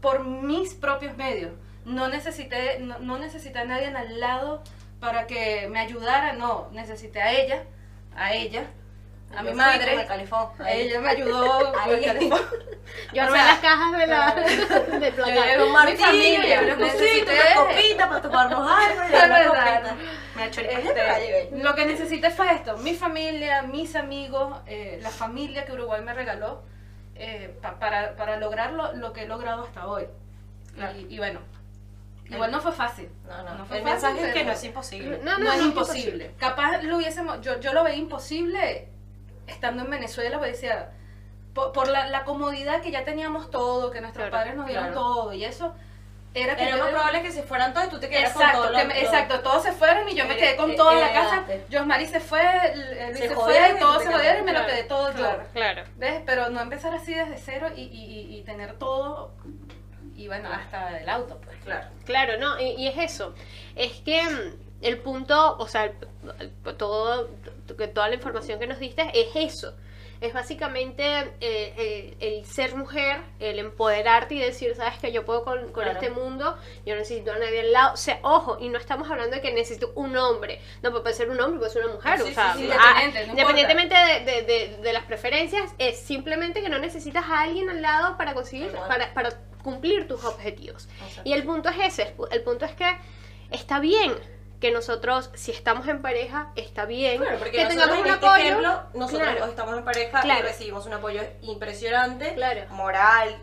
por 0.00 0.24
mis 0.24 0.74
propios 0.74 1.16
medios. 1.16 1.52
No 1.84 2.08
necesité, 2.08 2.78
no, 2.80 2.98
no 2.98 3.18
necesité 3.18 3.58
a 3.60 3.64
nadie 3.64 3.86
al 3.86 4.20
lado 4.20 4.62
para 5.00 5.26
que 5.26 5.68
me 5.70 5.78
ayudara, 5.80 6.32
no, 6.34 6.68
necesité 6.72 7.22
a 7.22 7.32
ella, 7.32 7.64
a 8.14 8.34
ella, 8.34 8.64
a 9.36 9.42
mi 9.42 9.50
Yo 9.50 9.54
madre. 9.56 9.94
el. 9.94 10.60
A 10.60 10.72
ella 10.72 11.00
me 11.00 11.08
ayudó 11.10 11.72
con 11.84 11.88
el 11.90 11.94
Ahí. 11.96 12.04
calefón. 12.04 12.40
Yo 13.12 13.22
O 13.22 13.26
armé 13.26 13.36
sea, 13.38 13.46
las 13.46 13.58
cajas 13.60 13.98
de 13.98 14.06
la 14.06 14.34
de 14.98 15.10
Yo 15.10 15.16
placar. 15.16 15.34
llevé 15.46 15.62
un 15.62 15.68
Mi 15.68 15.72
martillo, 15.74 15.98
cosita, 16.08 16.76
necesité- 16.76 17.32
una 17.52 17.54
copita 17.66 18.08
para 18.08 18.22
tomarnos 18.22 18.70
algo, 18.70 19.00
verdad. 19.52 19.94
Me 20.36 20.42
ha 20.42 20.46
hecho 20.46 20.60
el 20.60 20.66
Este, 20.66 21.50
lo 21.62 21.74
que 21.74 21.84
necesité 21.86 22.30
fue 22.30 22.52
esto, 22.54 22.76
mi 22.78 22.94
familia, 22.94 23.62
mis 23.62 23.94
amigos, 23.96 24.58
eh, 24.66 24.98
la 25.02 25.10
familia 25.10 25.64
que 25.64 25.72
Uruguay 25.72 26.00
me 26.02 26.14
regaló 26.14 26.62
eh, 27.18 27.58
pa- 27.60 27.78
para, 27.78 28.16
para 28.16 28.36
lograr 28.38 28.72
lo, 28.72 28.92
lo 28.94 29.12
que 29.12 29.22
he 29.22 29.26
logrado 29.28 29.64
hasta 29.64 29.86
hoy. 29.86 30.06
Claro. 30.74 30.98
Y, 30.98 31.14
y 31.14 31.18
bueno, 31.18 31.40
igual 32.30 32.50
no 32.50 32.60
fue 32.60 32.72
fácil. 32.72 33.08
No, 33.26 33.42
no, 33.56 33.64
fue 33.66 33.78
el 33.78 33.82
fácil, 33.84 34.08
mensaje 34.10 34.28
es 34.28 34.34
que 34.34 34.44
no 34.44 34.52
es 34.52 34.64
imposible. 34.64 35.20
No, 35.24 35.38
No, 35.38 35.52
es 35.52 35.62
imposible. 35.62 36.34
Capaz 36.38 36.82
lo 36.82 36.96
hubiésemos, 36.96 37.40
yo, 37.40 37.58
yo 37.60 37.72
lo 37.72 37.84
veía 37.84 37.96
imposible 37.96 38.88
estando 39.46 39.82
en 39.84 39.90
Venezuela, 39.90 40.36
porque 40.38 40.52
decía, 40.52 40.92
por, 41.54 41.72
por 41.72 41.88
la, 41.88 42.08
la 42.08 42.24
comodidad 42.24 42.82
que 42.82 42.90
ya 42.90 43.04
teníamos 43.04 43.50
todo, 43.50 43.90
que 43.90 44.00
nuestros 44.00 44.28
Claro, 44.28 44.42
padres 44.44 44.56
nos 44.56 44.66
dieron 44.66 44.84
claro. 44.86 45.00
todo, 45.00 45.32
y 45.32 45.44
eso 45.44 45.74
era 46.34 46.56
que 46.56 46.62
Era 46.68 46.76
más 46.76 46.88
probable 46.90 47.22
que 47.22 47.32
se 47.32 47.42
fueran 47.42 47.72
todos 47.72 47.86
y 47.86 47.90
tú 47.90 47.98
te 48.00 48.08
quedaras 48.08 48.32
con 48.32 48.42
Exacto, 48.42 48.62
todo 48.64 48.72
que 48.76 48.82
lo- 48.82 48.88
me- 48.88 48.94
lo- 48.94 49.00
exacto, 49.00 49.40
todos 49.40 49.62
se 49.62 49.72
fueron 49.72 50.08
y 50.08 50.14
yo 50.14 50.26
me 50.26 50.34
Eh, 50.34 50.36
quedé 50.36 50.56
con 50.56 50.70
eh, 50.70 50.76
en 50.76 51.00
la 51.00 51.10
eh, 51.10 51.14
casa. 51.14 51.44
eh. 51.48 51.64
Josmari 51.72 52.06
se 52.06 52.20
fue, 52.20 52.40
L- 52.72 53.06
Luis 53.08 53.18
Se 53.18 53.28
se, 53.28 53.34
fue, 53.34 53.72
y 53.74 53.78
todos 53.80 54.02
se 54.02 54.12
jodieron 54.12 54.42
y 54.42 54.44
me 54.44 54.52
lo 54.52 54.66
quedé 54.66 54.82
todo 54.84 55.10
yo. 55.10 55.16
Claro, 55.18 55.42
claro. 55.52 55.82
¿Ves? 55.96 56.22
Pero 56.26 56.50
no 56.50 56.60
empezar 56.60 56.94
así 56.94 57.14
desde 57.14 57.38
cero 57.38 57.68
y, 57.74 57.82
y, 57.82 58.04
y- 58.32 58.38
y 58.38 58.42
tener 58.42 58.74
todo, 58.78 59.32
y 60.16 60.26
bueno, 60.28 60.48
hasta 60.52 60.98
el 60.98 61.08
auto, 61.08 61.40
pues. 61.44 61.56
Claro. 61.64 61.86
Claro, 62.04 62.38
no, 62.38 62.60
y, 62.60 62.70
y 62.72 62.88
es 62.88 62.98
eso. 62.98 63.34
Es 63.74 63.92
que 64.00 64.22
mm, 64.22 64.84
el 64.84 64.98
punto, 64.98 65.56
o 65.58 65.66
sea, 65.66 65.92
todo, 66.76 67.30
que 67.76 67.88
toda 67.88 68.08
la 68.08 68.14
información 68.14 68.58
que 68.60 68.66
nos 68.66 68.78
diste 68.78 69.02
es 69.14 69.28
eso. 69.34 69.74
Es 70.20 70.32
básicamente 70.34 71.32
eh, 71.40 72.16
el, 72.20 72.28
el 72.38 72.44
ser 72.44 72.74
mujer, 72.74 73.20
el 73.38 73.58
empoderarte 73.60 74.34
y 74.34 74.38
decir, 74.40 74.74
sabes 74.74 74.98
que 74.98 75.12
yo 75.12 75.24
puedo 75.24 75.44
con, 75.44 75.58
con 75.70 75.84
Claro. 75.84 75.92
este 75.92 76.10
mundo, 76.10 76.56
yo 76.84 76.96
necesito 76.96 77.32
a 77.32 77.38
nadie 77.38 77.60
al 77.60 77.72
lado. 77.72 77.94
O 77.94 77.96
sea, 77.96 78.18
ojo, 78.22 78.58
y 78.60 78.68
no 78.68 78.78
estamos 78.78 79.08
hablando 79.10 79.36
de 79.36 79.42
que 79.42 79.52
necesito 79.52 79.92
un 79.94 80.16
hombre. 80.16 80.60
No, 80.82 80.90
puede 80.90 81.14
ser 81.14 81.30
un 81.30 81.40
hombre, 81.40 81.58
puede 81.60 81.70
ser 81.70 81.84
una 81.84 81.94
mujer. 81.94 82.18
Sí, 82.20 82.30
o 82.30 82.34
sea, 82.34 82.54
sí, 82.54 82.66
sí, 82.66 82.70
ah, 82.76 83.00
no 83.26 83.30
independientemente 83.30 83.94
de, 83.94 84.20
de- 84.24 84.42
de- 84.42 84.76
de 84.78 84.92
las 84.92 85.04
preferencias, 85.04 85.70
es 85.78 85.98
simplemente 86.00 86.62
que 86.62 86.68
no 86.68 86.78
necesitas 86.80 87.24
a 87.24 87.42
alguien 87.42 87.70
al 87.70 87.80
lado 87.80 88.16
para 88.16 88.34
conseguir, 88.34 88.72
para, 88.88 89.14
para 89.14 89.30
cumplir 89.62 90.08
tus 90.08 90.24
objetivos. 90.24 90.88
Exacto. 91.00 91.22
Y 91.24 91.32
el 91.32 91.44
punto 91.44 91.68
es 91.68 91.78
ese, 91.98 92.14
el 92.32 92.42
punto 92.42 92.64
es 92.64 92.72
que 92.72 92.96
está 93.50 93.78
bien 93.80 94.14
que 94.60 94.70
nosotros, 94.72 95.30
si 95.34 95.52
estamos 95.52 95.86
en 95.86 96.02
pareja, 96.02 96.50
está 96.56 96.84
bien 96.84 97.18
Claro, 97.18 97.38
porque 97.38 97.52
que 97.58 97.66
tengamos 97.66 97.94
en 97.96 98.00
un 98.02 98.06
este 98.08 98.26
apoyo. 98.26 98.42
ejemplo, 98.44 98.82
nosotros 98.94 99.28
Claro. 99.30 99.44
estamos 99.46 99.78
en 99.78 99.84
pareja 99.84 100.20
Claro. 100.20 100.40
y 100.40 100.42
recibimos 100.42 100.86
un 100.86 100.92
apoyo 100.94 101.22
impresionante, 101.42 102.34
Claro. 102.34 102.62
moral, 102.70 103.40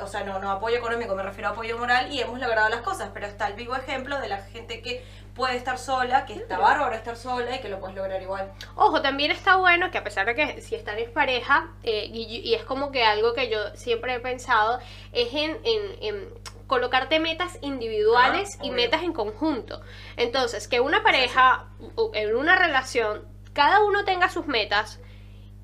o 0.00 0.06
sea, 0.06 0.22
no, 0.22 0.38
no 0.38 0.52
apoyo 0.52 0.76
económico, 0.76 1.16
me 1.16 1.24
refiero 1.24 1.48
a 1.48 1.52
apoyo 1.52 1.76
moral 1.76 2.12
y 2.12 2.20
hemos 2.20 2.38
logrado 2.38 2.68
las 2.68 2.82
cosas, 2.82 3.10
pero 3.12 3.26
está 3.26 3.48
el 3.48 3.54
vivo 3.54 3.74
ejemplo 3.74 4.20
de 4.20 4.28
la 4.28 4.38
gente 4.38 4.80
que 4.80 5.04
puede 5.34 5.56
estar 5.56 5.76
sola, 5.78 6.24
que 6.24 6.34
está 6.34 6.56
bárbaro 6.58 6.94
estar 6.94 7.16
sola 7.16 7.56
y 7.56 7.60
que 7.60 7.68
lo 7.68 7.80
puedes 7.80 7.96
lograr 7.96 8.22
igual. 8.22 8.52
Ojo, 8.76 9.02
también 9.02 9.32
está 9.32 9.56
bueno 9.56 9.90
que 9.90 9.98
a 9.98 10.04
pesar 10.04 10.26
de 10.26 10.34
que 10.36 10.60
si 10.60 10.76
están 10.76 10.98
en 10.98 11.12
pareja, 11.12 11.68
eh, 11.82 12.08
y, 12.12 12.22
y 12.44 12.54
es 12.54 12.62
como 12.64 12.92
que 12.92 13.04
algo 13.04 13.34
que 13.34 13.48
yo 13.50 13.74
siempre 13.74 14.14
he 14.14 14.20
pensado, 14.20 14.78
es 15.12 15.32
en, 15.34 15.58
en- 15.64 15.96
en 16.00 16.28
colocarte 16.68 17.18
metas 17.18 17.58
individuales 17.62 18.56
Ah, 18.60 18.64
y 18.66 18.70
metas 18.70 19.02
en 19.02 19.12
conjunto. 19.12 19.80
Entonces, 20.16 20.68
que 20.68 20.78
una 20.78 21.02
pareja, 21.02 21.64
o 21.96 22.12
en 22.14 22.36
una 22.36 22.54
relación, 22.56 23.24
cada 23.52 23.82
uno 23.84 24.04
tenga 24.04 24.28
sus 24.28 24.46
metas 24.46 25.00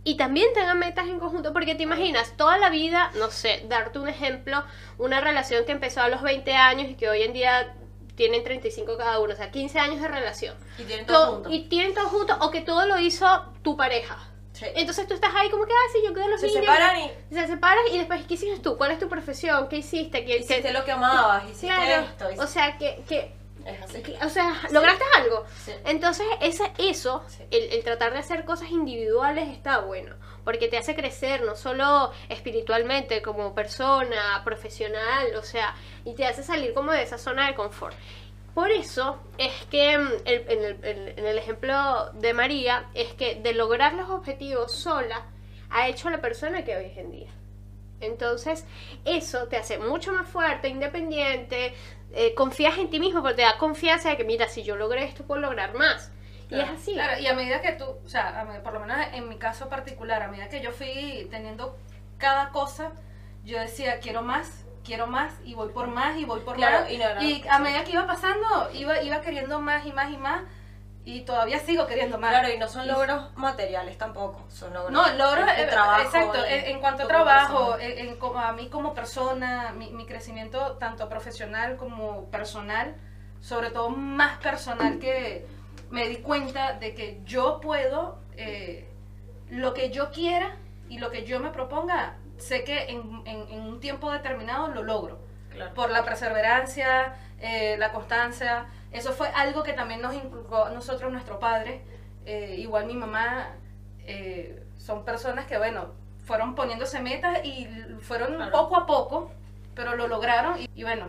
y 0.03 0.17
también 0.17 0.53
tengan 0.55 0.79
metas 0.81 1.07
en 1.07 1.19
conjunto, 1.21 1.53
porque 1.53 1.75
te 1.77 1.85
imaginas 1.85 2.37
toda 2.37 2.59
la 2.59 2.69
vida, 2.71 3.11
no 3.15 3.31
sé, 3.31 3.65
darte 3.69 3.99
un 4.01 4.09
ejemplo, 4.09 4.65
una 4.99 5.21
relación 5.21 5.65
que 5.65 5.73
empezó 5.73 6.01
a 6.03 6.09
los 6.09 6.21
20 6.23 6.53
años 6.57 6.91
y 6.91 6.95
que 6.95 7.09
hoy 7.09 7.23
en 7.23 7.33
día 7.33 7.75
tienen 8.17 8.45
35 8.45 8.97
cada 8.97 9.19
uno, 9.21 9.33
o 9.33 9.37
sea, 9.37 9.51
15 9.51 9.79
años 9.79 10.01
de 10.01 10.09
relación. 10.09 10.55
Y 10.79 10.85
tienen 10.85 11.07
todo 11.07 11.25
To- 11.27 11.33
junto. 11.35 11.51
y 11.51 11.61
tienen 11.69 11.95
todo 11.95 12.09
junto 12.09 12.37
o 12.41 12.51
que 12.51 12.61
todo 12.61 12.87
lo 12.87 12.99
hizo 12.99 13.27
tu 13.63 13.77
pareja. 13.77 14.19
Sí. 14.55 14.65
Entonces 14.75 15.07
tú 15.07 15.15
estás 15.15 15.35
ahí 15.35 15.51
como 15.51 15.67
que, 15.67 15.73
ah, 15.73 15.91
sí, 15.93 15.99
yo 16.05 16.13
cuido 16.13 16.27
a 16.27 16.29
los 16.31 16.41
Se 16.41 16.47
niños. 16.47 16.63
separan 16.65 16.97
y 17.01 17.11
Se 17.35 17.47
separan 17.47 17.85
y 17.93 17.99
después, 17.99 18.25
¿qué 18.27 18.35
hiciste 18.35 18.61
tú? 18.61 18.77
¿Cuál 18.79 18.93
es 18.93 18.99
tu 19.01 19.09
profesión? 19.09 19.69
¿Qué 19.69 19.77
hiciste? 19.79 20.25
¿Qué, 20.25 20.37
hiciste 20.37 20.63
qué- 20.63 20.73
lo 20.73 20.85
que 20.85 20.93
amabas, 20.93 21.45
hiciste 21.45 21.67
Claro, 21.67 22.07
esto, 22.07 22.25
o 22.27 22.31
hiciste- 22.31 22.47
sea, 22.47 22.79
que, 22.79 23.03
que, 23.09 23.35
es 23.67 23.83
así. 23.83 24.01
que- 24.03 24.17
o 24.25 24.29
sea, 24.31 24.55
lograste 24.71 25.05
algo. 25.17 25.45
Sí. 25.65 25.73
Entonces, 25.87 26.25
ese, 26.41 26.71
eso, 26.79 27.25
Sí. 27.29 27.43
el, 27.51 27.73
el 27.73 27.83
tratar 27.85 28.13
de 28.13 28.21
hacer 28.21 28.45
cosas 28.45 28.71
individuales 28.71 29.49
está 29.49 29.79
bueno. 29.81 30.15
porque 30.45 30.69
te 30.69 30.77
hace 30.77 30.95
crecer, 30.95 31.41
no 31.41 31.57
solo 31.57 32.13
espiritualmente, 32.29 33.23
como 33.23 33.55
persona, 33.55 34.43
profesional, 34.45 35.35
o 35.37 35.43
sea, 35.43 35.75
y 36.05 36.15
te 36.15 36.27
hace 36.27 36.43
salir 36.43 36.75
como 36.75 36.93
de 36.93 37.03
esa 37.03 37.17
zona 37.17 37.47
de 37.47 37.55
confort. 37.55 37.97
Por 38.55 38.71
eso 38.71 39.19
es 39.39 39.53
que 39.71 39.99
mm, 39.99 40.09
en, 40.25 40.65
el, 40.65 40.85
en- 40.85 41.19
en 41.19 41.27
el 41.27 41.39
ejemplo 41.39 42.11
de 42.13 42.35
María, 42.35 42.87
es 42.95 43.13
que 43.15 43.35
de 43.37 43.53
lograr 43.53 43.95
los 43.95 44.11
objetivos 44.11 44.73
sola, 44.73 45.23
ha 45.71 45.89
hecho 45.89 46.09
la 46.11 46.21
persona 46.21 46.65
que 46.65 46.77
hoy 46.77 46.87
es 46.87 46.97
en 46.99 47.11
día. 47.11 47.31
Entonces, 48.01 48.65
eso 49.05 49.49
te 49.49 49.57
hace 49.57 49.79
mucho 49.79 50.13
más 50.13 50.29
fuerte, 50.29 50.69
independiente, 50.69 51.75
eh, 52.13 52.35
confías 52.35 52.77
en 52.79 52.91
ti 52.91 53.01
mismo, 53.01 53.23
porque 53.23 53.37
te 53.37 53.43
da 53.43 53.57
confianza 53.59 54.11
de 54.11 54.17
que, 54.17 54.25
mira, 54.25 54.49
si 54.49 54.63
yo 54.63 54.77
logré 54.77 55.05
esto, 55.05 55.25
puedo 55.25 55.41
lograr 55.41 55.75
más. 55.75 56.13
Y 56.51 56.61
es 56.61 56.69
así. 56.71 56.93
Claro, 56.93 57.21
y 57.21 57.27
a 57.27 57.35
medida 57.35 57.61
que 57.63 57.73
tú, 57.73 57.85
o 58.05 58.09
sea, 58.09 58.47
por 58.63 58.75
lo 58.75 58.81
menos 58.81 58.99
en 59.15 59.29
mi 59.29 59.37
caso 59.39 59.69
particular, 59.69 60.23
a 60.23 60.29
medida 60.29 60.49
que 60.49 60.61
yo 60.61 60.71
fui 60.71 61.27
teniendo 61.31 61.77
cada 62.19 62.51
cosa, 62.51 62.93
yo 63.45 63.59
decía, 63.59 63.99
quiero 64.01 64.23
más, 64.23 64.65
quiero 64.85 65.07
más, 65.07 65.33
y 65.45 65.55
voy 65.55 65.71
por 65.71 65.88
más, 65.88 66.17
y 66.17 66.25
voy 66.25 66.41
por 66.41 66.57
Claro, 66.57 66.81
más. 66.83 66.93
y 66.93 66.99
no, 66.99 67.05
no, 67.14 67.50
a 67.50 67.59
medida 67.59 67.85
que 67.85 67.93
iba 67.93 68.07
pasando, 68.07 68.71
iba, 68.73 69.00
iba 69.03 69.21
queriendo 69.21 69.61
más 69.61 69.85
y 69.87 69.93
más 69.93 70.11
y 70.12 70.17
más, 70.17 70.43
y 71.07 71.21
todavía 71.23 71.59
sigo 71.59 71.87
queriendo 71.87 72.19
más. 72.19 72.31
Claro, 72.31 72.49
y 72.53 72.59
no 72.59 72.69
son 72.69 72.87
logros 72.87 73.37
materiales 73.37 73.99
tampoco, 73.99 74.45
son 74.49 74.73
logros 74.73 74.93
No, 74.93 75.03
logros, 75.17 75.47
de 75.47 75.62
eh, 75.62 75.67
trabajo. 75.67 76.03
exacto, 76.03 76.45
en, 76.47 76.64
en 76.67 76.81
cuanto 76.81 77.03
a 77.03 77.07
trabajo, 77.09 77.79
en, 77.79 78.09
en 78.09 78.17
como- 78.17 78.38
a 78.38 78.53
mí 78.53 78.69
como 78.69 78.95
persona, 78.95 79.73
mi, 79.73 79.91
mi 79.91 80.07
crecimiento 80.07 80.76
tanto 80.79 81.09
profesional 81.09 81.76
como 81.76 82.26
personal, 82.31 82.95
sobre 83.41 83.71
todo 83.71 83.91
más 83.91 84.38
personal 84.38 84.99
que 84.99 85.47
me 85.91 86.09
di 86.09 86.17
cuenta 86.19 86.73
de 86.75 86.95
que 86.95 87.21
yo 87.25 87.61
puedo, 87.61 88.19
eh, 88.37 88.88
lo 89.50 89.75
que 89.75 89.91
yo 89.91 90.11
quiera 90.11 90.57
y 90.88 90.99
lo 90.99 91.11
que 91.11 91.25
yo 91.25 91.38
me 91.41 91.50
proponga, 91.50 92.17
sé 92.38 92.64
que 92.64 92.85
en, 92.91 93.23
en- 93.26 93.49
en 93.49 93.61
un 93.61 93.81
tiempo 93.81 94.11
determinado 94.12 94.69
lo 94.69 94.83
logro 94.83 95.19
Claro. 95.50 95.73
por 95.75 95.91
la 95.91 96.05
perseverancia, 96.05 97.14
eh, 97.41 97.76
la 97.79 97.93
constancia. 97.93 98.67
Eso 98.91 99.12
fue 99.12 99.29
algo 99.29 99.62
que 99.62 99.73
también 99.73 100.00
nos 100.03 100.14
inculcó 100.14 100.64
a 100.64 100.71
nosotros, 100.71 101.12
nuestro 101.12 101.38
padre. 101.38 101.83
Eh, 102.26 102.57
igual 102.59 102.87
mi 102.87 102.95
mamá, 102.95 103.50
eh, 104.00 104.64
son 104.79 105.05
personas 105.05 105.47
que, 105.47 105.57
bueno, 105.59 105.93
fueron 106.25 106.55
poniéndose 106.55 107.00
metas 107.00 107.45
y 107.45 107.67
fueron 108.00 108.35
Claro. 108.37 108.50
poco 108.53 108.76
a 108.76 108.87
poco, 108.87 109.31
pero 109.75 109.95
lo 109.95 110.09
lograron. 110.09 110.59
Y, 110.61 110.69
y 110.75 110.83
bueno, 110.83 111.09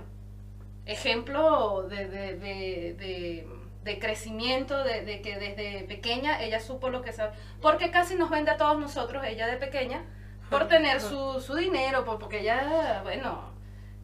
ejemplo 0.86 1.84
de, 1.90 2.08
de, 2.08 2.36
de, 2.38 2.94
de- 3.00 3.48
de 3.84 4.00
crecimiento, 4.00 4.84
de, 4.84 5.02
de 5.06 5.22
que 5.22 5.38
desde 5.38 5.84
pequeña 5.84 6.42
ella 6.42 6.60
supo 6.60 6.90
lo 6.90 7.04
que 7.04 7.14
sabe. 7.14 7.34
Porque 7.62 7.92
casi 7.92 8.16
nos 8.16 8.32
vende 8.32 8.50
a 8.50 8.58
todos 8.58 8.80
nosotros, 8.80 9.24
ella 9.26 9.46
de 9.46 9.58
pequeña, 9.58 10.04
por 10.50 10.68
tener 10.68 11.02
su, 11.02 11.42
su 11.42 11.56
dinero, 11.56 12.06
por- 12.06 12.20
porque 12.20 12.40
ella, 12.42 13.02
bueno... 13.04 13.54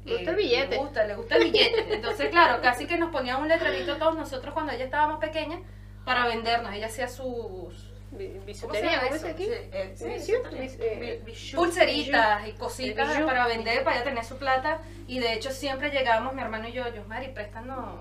Le 0.04 0.16
gusta 0.16 0.32
el 0.32 0.36
billete. 0.38 0.70
Le 0.70 0.78
gusta, 0.78 1.04
le 1.06 1.16
gusta 1.16 1.36
el 1.36 1.44
billete. 1.52 1.94
Entonces, 1.94 2.30
claro, 2.30 2.60
casi 2.62 2.88
que 2.88 2.98
nos 2.98 3.12
ponía 3.12 3.38
un 3.38 3.48
letrerito 3.48 3.94
a 3.94 3.98
todos 4.00 4.16
nosotros 4.18 4.52
cuando 4.54 4.72
ella 4.72 4.86
estaba 4.86 5.06
más 5.08 5.20
pequeña 5.20 5.60
para 6.06 6.26
vendernos. 6.26 6.74
Ella 6.74 6.88
hacía 6.88 7.08
sus 7.08 7.92
eh, 8.18 8.42
eh, 10.80 11.22
pulseritas 11.56 12.48
y 12.48 12.52
cositas 12.54 13.08
para 13.28 13.46
vender, 13.48 13.84
para 13.84 13.98
ella 13.98 14.06
tener 14.06 14.26
su 14.26 14.38
plata. 14.38 14.80
Y 15.08 15.20
de 15.20 15.34
hecho 15.34 15.52
siempre 15.52 15.92
llegábamos, 15.92 16.34
mi 16.34 16.42
hermano 16.42 16.68
y 16.68 16.72
yo, 16.72 16.84
yo, 16.94 17.04
Mari, 17.06 17.28
préstanos. 17.30 18.00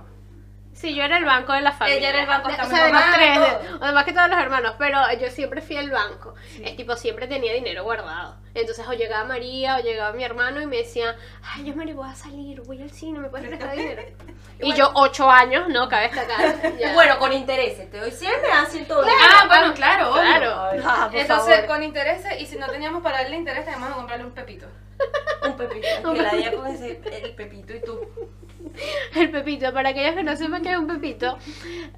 Sí, 0.80 0.94
yo 0.94 1.04
era 1.04 1.18
el 1.18 1.26
banco 1.26 1.52
de 1.52 1.60
la 1.60 1.72
familia. 1.72 1.98
Ella 1.98 2.08
era 2.08 2.20
el 2.22 2.26
banco, 2.26 2.48
hasta 2.48 2.62
o 2.64 2.68
mi 2.68 2.74
sea, 2.74 2.86
de 2.86 2.92
los 2.92 3.02
tres, 3.12 3.38
de- 3.38 3.68
además 3.82 4.04
que 4.04 4.12
todos 4.14 4.30
los 4.30 4.38
hermanos, 4.40 4.74
pero 4.78 4.98
yo 5.20 5.28
siempre 5.28 5.60
fui 5.60 5.76
el 5.76 5.90
banco. 5.90 6.34
Es 6.62 6.74
tipo, 6.76 6.96
siempre 6.96 7.26
tenía 7.26 7.52
dinero 7.52 7.82
guardado. 7.84 8.36
Entonces, 8.54 8.86
o 8.88 8.92
llegaba 8.94 9.24
María 9.24 9.76
o 9.76 9.80
llegaba 9.80 10.12
mi 10.14 10.24
hermano 10.24 10.60
y 10.62 10.66
me 10.66 10.78
decía, 10.78 11.14
ay, 11.54 11.64
yo 11.66 11.74
Mari, 11.76 11.92
voy 11.92 12.08
a 12.08 12.14
salir, 12.14 12.62
voy 12.62 12.80
al 12.80 12.90
cine, 12.90 13.18
¿me 13.18 13.28
puedes 13.28 13.48
prestar 13.48 13.76
dinero? 13.76 14.02
y 14.60 14.72
yo, 14.72 14.90
ocho 14.94 15.30
años, 15.30 15.68
no, 15.68 15.86
cabe 15.88 16.08
destacar. 16.08 16.76
ya. 16.78 16.94
Bueno, 16.94 17.18
con 17.18 17.32
intereses, 17.32 17.90
te 17.90 17.98
doy 17.98 18.10
100, 18.10 18.32
me 18.40 18.48
dan 18.48 18.66
120. 18.66 19.12
ah, 19.20 19.44
bueno, 19.48 19.74
claro, 19.74 20.12
claro. 20.12 20.50
Ah, 20.82 21.10
Entonces, 21.12 21.54
favor. 21.56 21.66
con 21.66 21.82
intereses, 21.82 22.40
y 22.40 22.46
si 22.46 22.56
no 22.56 22.66
teníamos 22.68 23.02
para 23.02 23.18
darle 23.18 23.36
interés, 23.36 23.64
teníamos 23.66 23.90
que 23.90 23.94
comprarle 23.96 24.24
un 24.24 24.32
pepito. 24.32 24.66
Un 25.50 25.56
pepito. 25.56 26.12
Que 26.14 26.22
la 26.22 26.32
día 26.34 26.52
con 26.54 26.66
ese, 26.66 27.00
el 27.22 27.34
pepito 27.34 27.74
y 27.74 27.80
tú. 27.80 28.00
El 29.16 29.30
pepito, 29.30 29.72
para 29.72 29.88
aquellos 29.90 30.14
que 30.14 30.22
no 30.22 30.36
sepan 30.36 30.62
qué 30.62 30.72
es 30.72 30.78
un 30.78 30.86
pepito, 30.86 31.38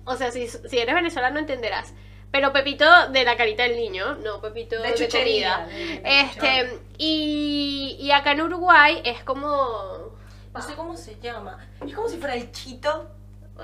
o 0.05 0.17
sea, 0.17 0.31
si, 0.31 0.47
si 0.49 0.79
eres 0.79 0.95
venezolano 0.95 1.39
entenderás. 1.39 1.93
Pero 2.31 2.53
pepito 2.53 2.87
de 3.11 3.25
la 3.25 3.37
carita 3.37 3.65
del 3.65 3.77
niño, 3.77 4.15
no 4.17 4.41
pepito 4.41 4.81
de, 4.81 4.89
De 4.89 4.95
chuchería, 4.95 5.67
comida. 5.67 5.67
de- 5.67 6.01
de 6.01 6.21
Este, 6.21 6.79
y, 6.99 7.97
y 8.01 8.11
acá 8.13 8.33
en 8.33 8.41
Uruguay 8.43 9.03
es 9.05 9.23
como. 9.25 10.17
No 10.55 10.63
sé 10.63 10.75
cómo 10.75 10.97
se 10.97 11.19
llama. 11.21 11.59
Es 11.87 11.95
como 11.95 12.09
si 12.09 12.17
fuera 12.19 12.35
el 12.37 12.51
chito. 12.53 13.11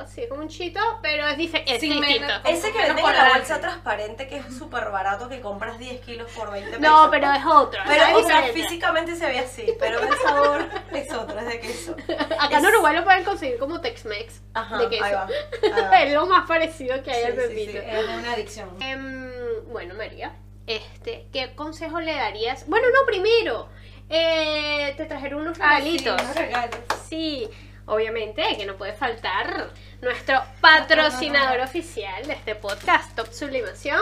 Así, 0.01 0.27
como 0.29 0.43
un 0.43 0.49
chito, 0.49 0.81
pero 1.03 1.27
es, 1.29 1.37
dife- 1.37 1.63
es 1.67 1.81
Sin 1.81 1.93
distinto. 2.01 2.27
menos- 2.27 2.41
Ese 2.45 2.73
que 2.73 2.79
venden 2.79 2.99
en 2.99 3.13
la 3.17 3.29
bolsa 3.35 3.61
transparente 3.61 4.27
que 4.29 4.37
es 4.39 4.57
súper 4.57 4.91
barato 4.91 5.29
que 5.29 5.41
compras 5.41 5.79
10 5.79 6.01
kilos 6.01 6.31
por 6.33 6.51
20 6.51 6.69
pesos. 6.79 6.83
No, 6.83 7.09
pero 7.11 7.33
es 7.33 7.45
otro. 7.45 7.81
Pero, 7.87 8.05
es 8.05 8.15
o 8.15 8.23
sea, 8.27 8.37
diferente. 8.43 8.63
físicamente 8.63 9.17
se 9.17 9.27
ve 9.27 9.39
así, 9.41 9.75
pero 9.79 10.01
el 10.01 10.17
sabor 10.19 10.69
es 10.93 11.13
otro, 11.13 11.39
es 11.39 11.47
de 11.47 11.61
queso. 11.61 11.97
Acá 12.39 12.59
en 12.59 12.65
es- 12.65 12.71
Uruguay 12.73 12.97
lo 12.97 13.05
pueden 13.05 13.25
conseguir 13.25 13.59
como 13.59 13.81
Tex-Mex 13.81 14.41
de 14.79 14.89
queso. 14.89 15.05
ahí 15.05 15.13
va. 15.13 15.27
ahí 15.27 15.71
va. 15.83 16.01
es 16.03 16.13
lo 16.15 16.27
más 16.27 16.47
parecido 16.49 17.03
que 17.03 17.11
hay 17.13 17.25
al 17.25 17.33
Sí, 17.33 17.39
sí, 17.41 17.49
pepito. 17.49 17.73
sí, 17.73 17.79
Es 17.91 18.09
una 18.09 18.33
adicción. 18.33 18.69
Em, 18.81 19.31
bueno, 19.73 19.95
María, 19.95 20.33
este, 20.67 21.27
¿qué 21.33 21.55
consejo 21.55 22.01
le 22.01 22.15
darías? 22.15 22.67
Bueno, 22.69 22.87
no, 22.91 23.07
primero, 23.07 23.69
eh, 24.11 24.95
te 24.97 25.05
trajeron 25.07 25.43
unos 25.43 25.59
regalitos. 25.59 26.07
Ay, 26.13 26.19
sí, 26.19 26.25
unos 26.25 26.37
regalos. 26.37 26.79
Sí, 27.09 27.49
obviamente 27.89 28.57
que 28.57 28.67
no 28.67 28.77
puede 28.77 28.93
faltar 28.93 29.71
nuestro 30.01 30.41
patrocinador 30.61 31.61
oficial 31.61 32.27
de 32.27 32.35
este 32.35 32.55
podcast, 32.55 33.15
Top 33.17 33.33
Sublimación, 33.33 34.01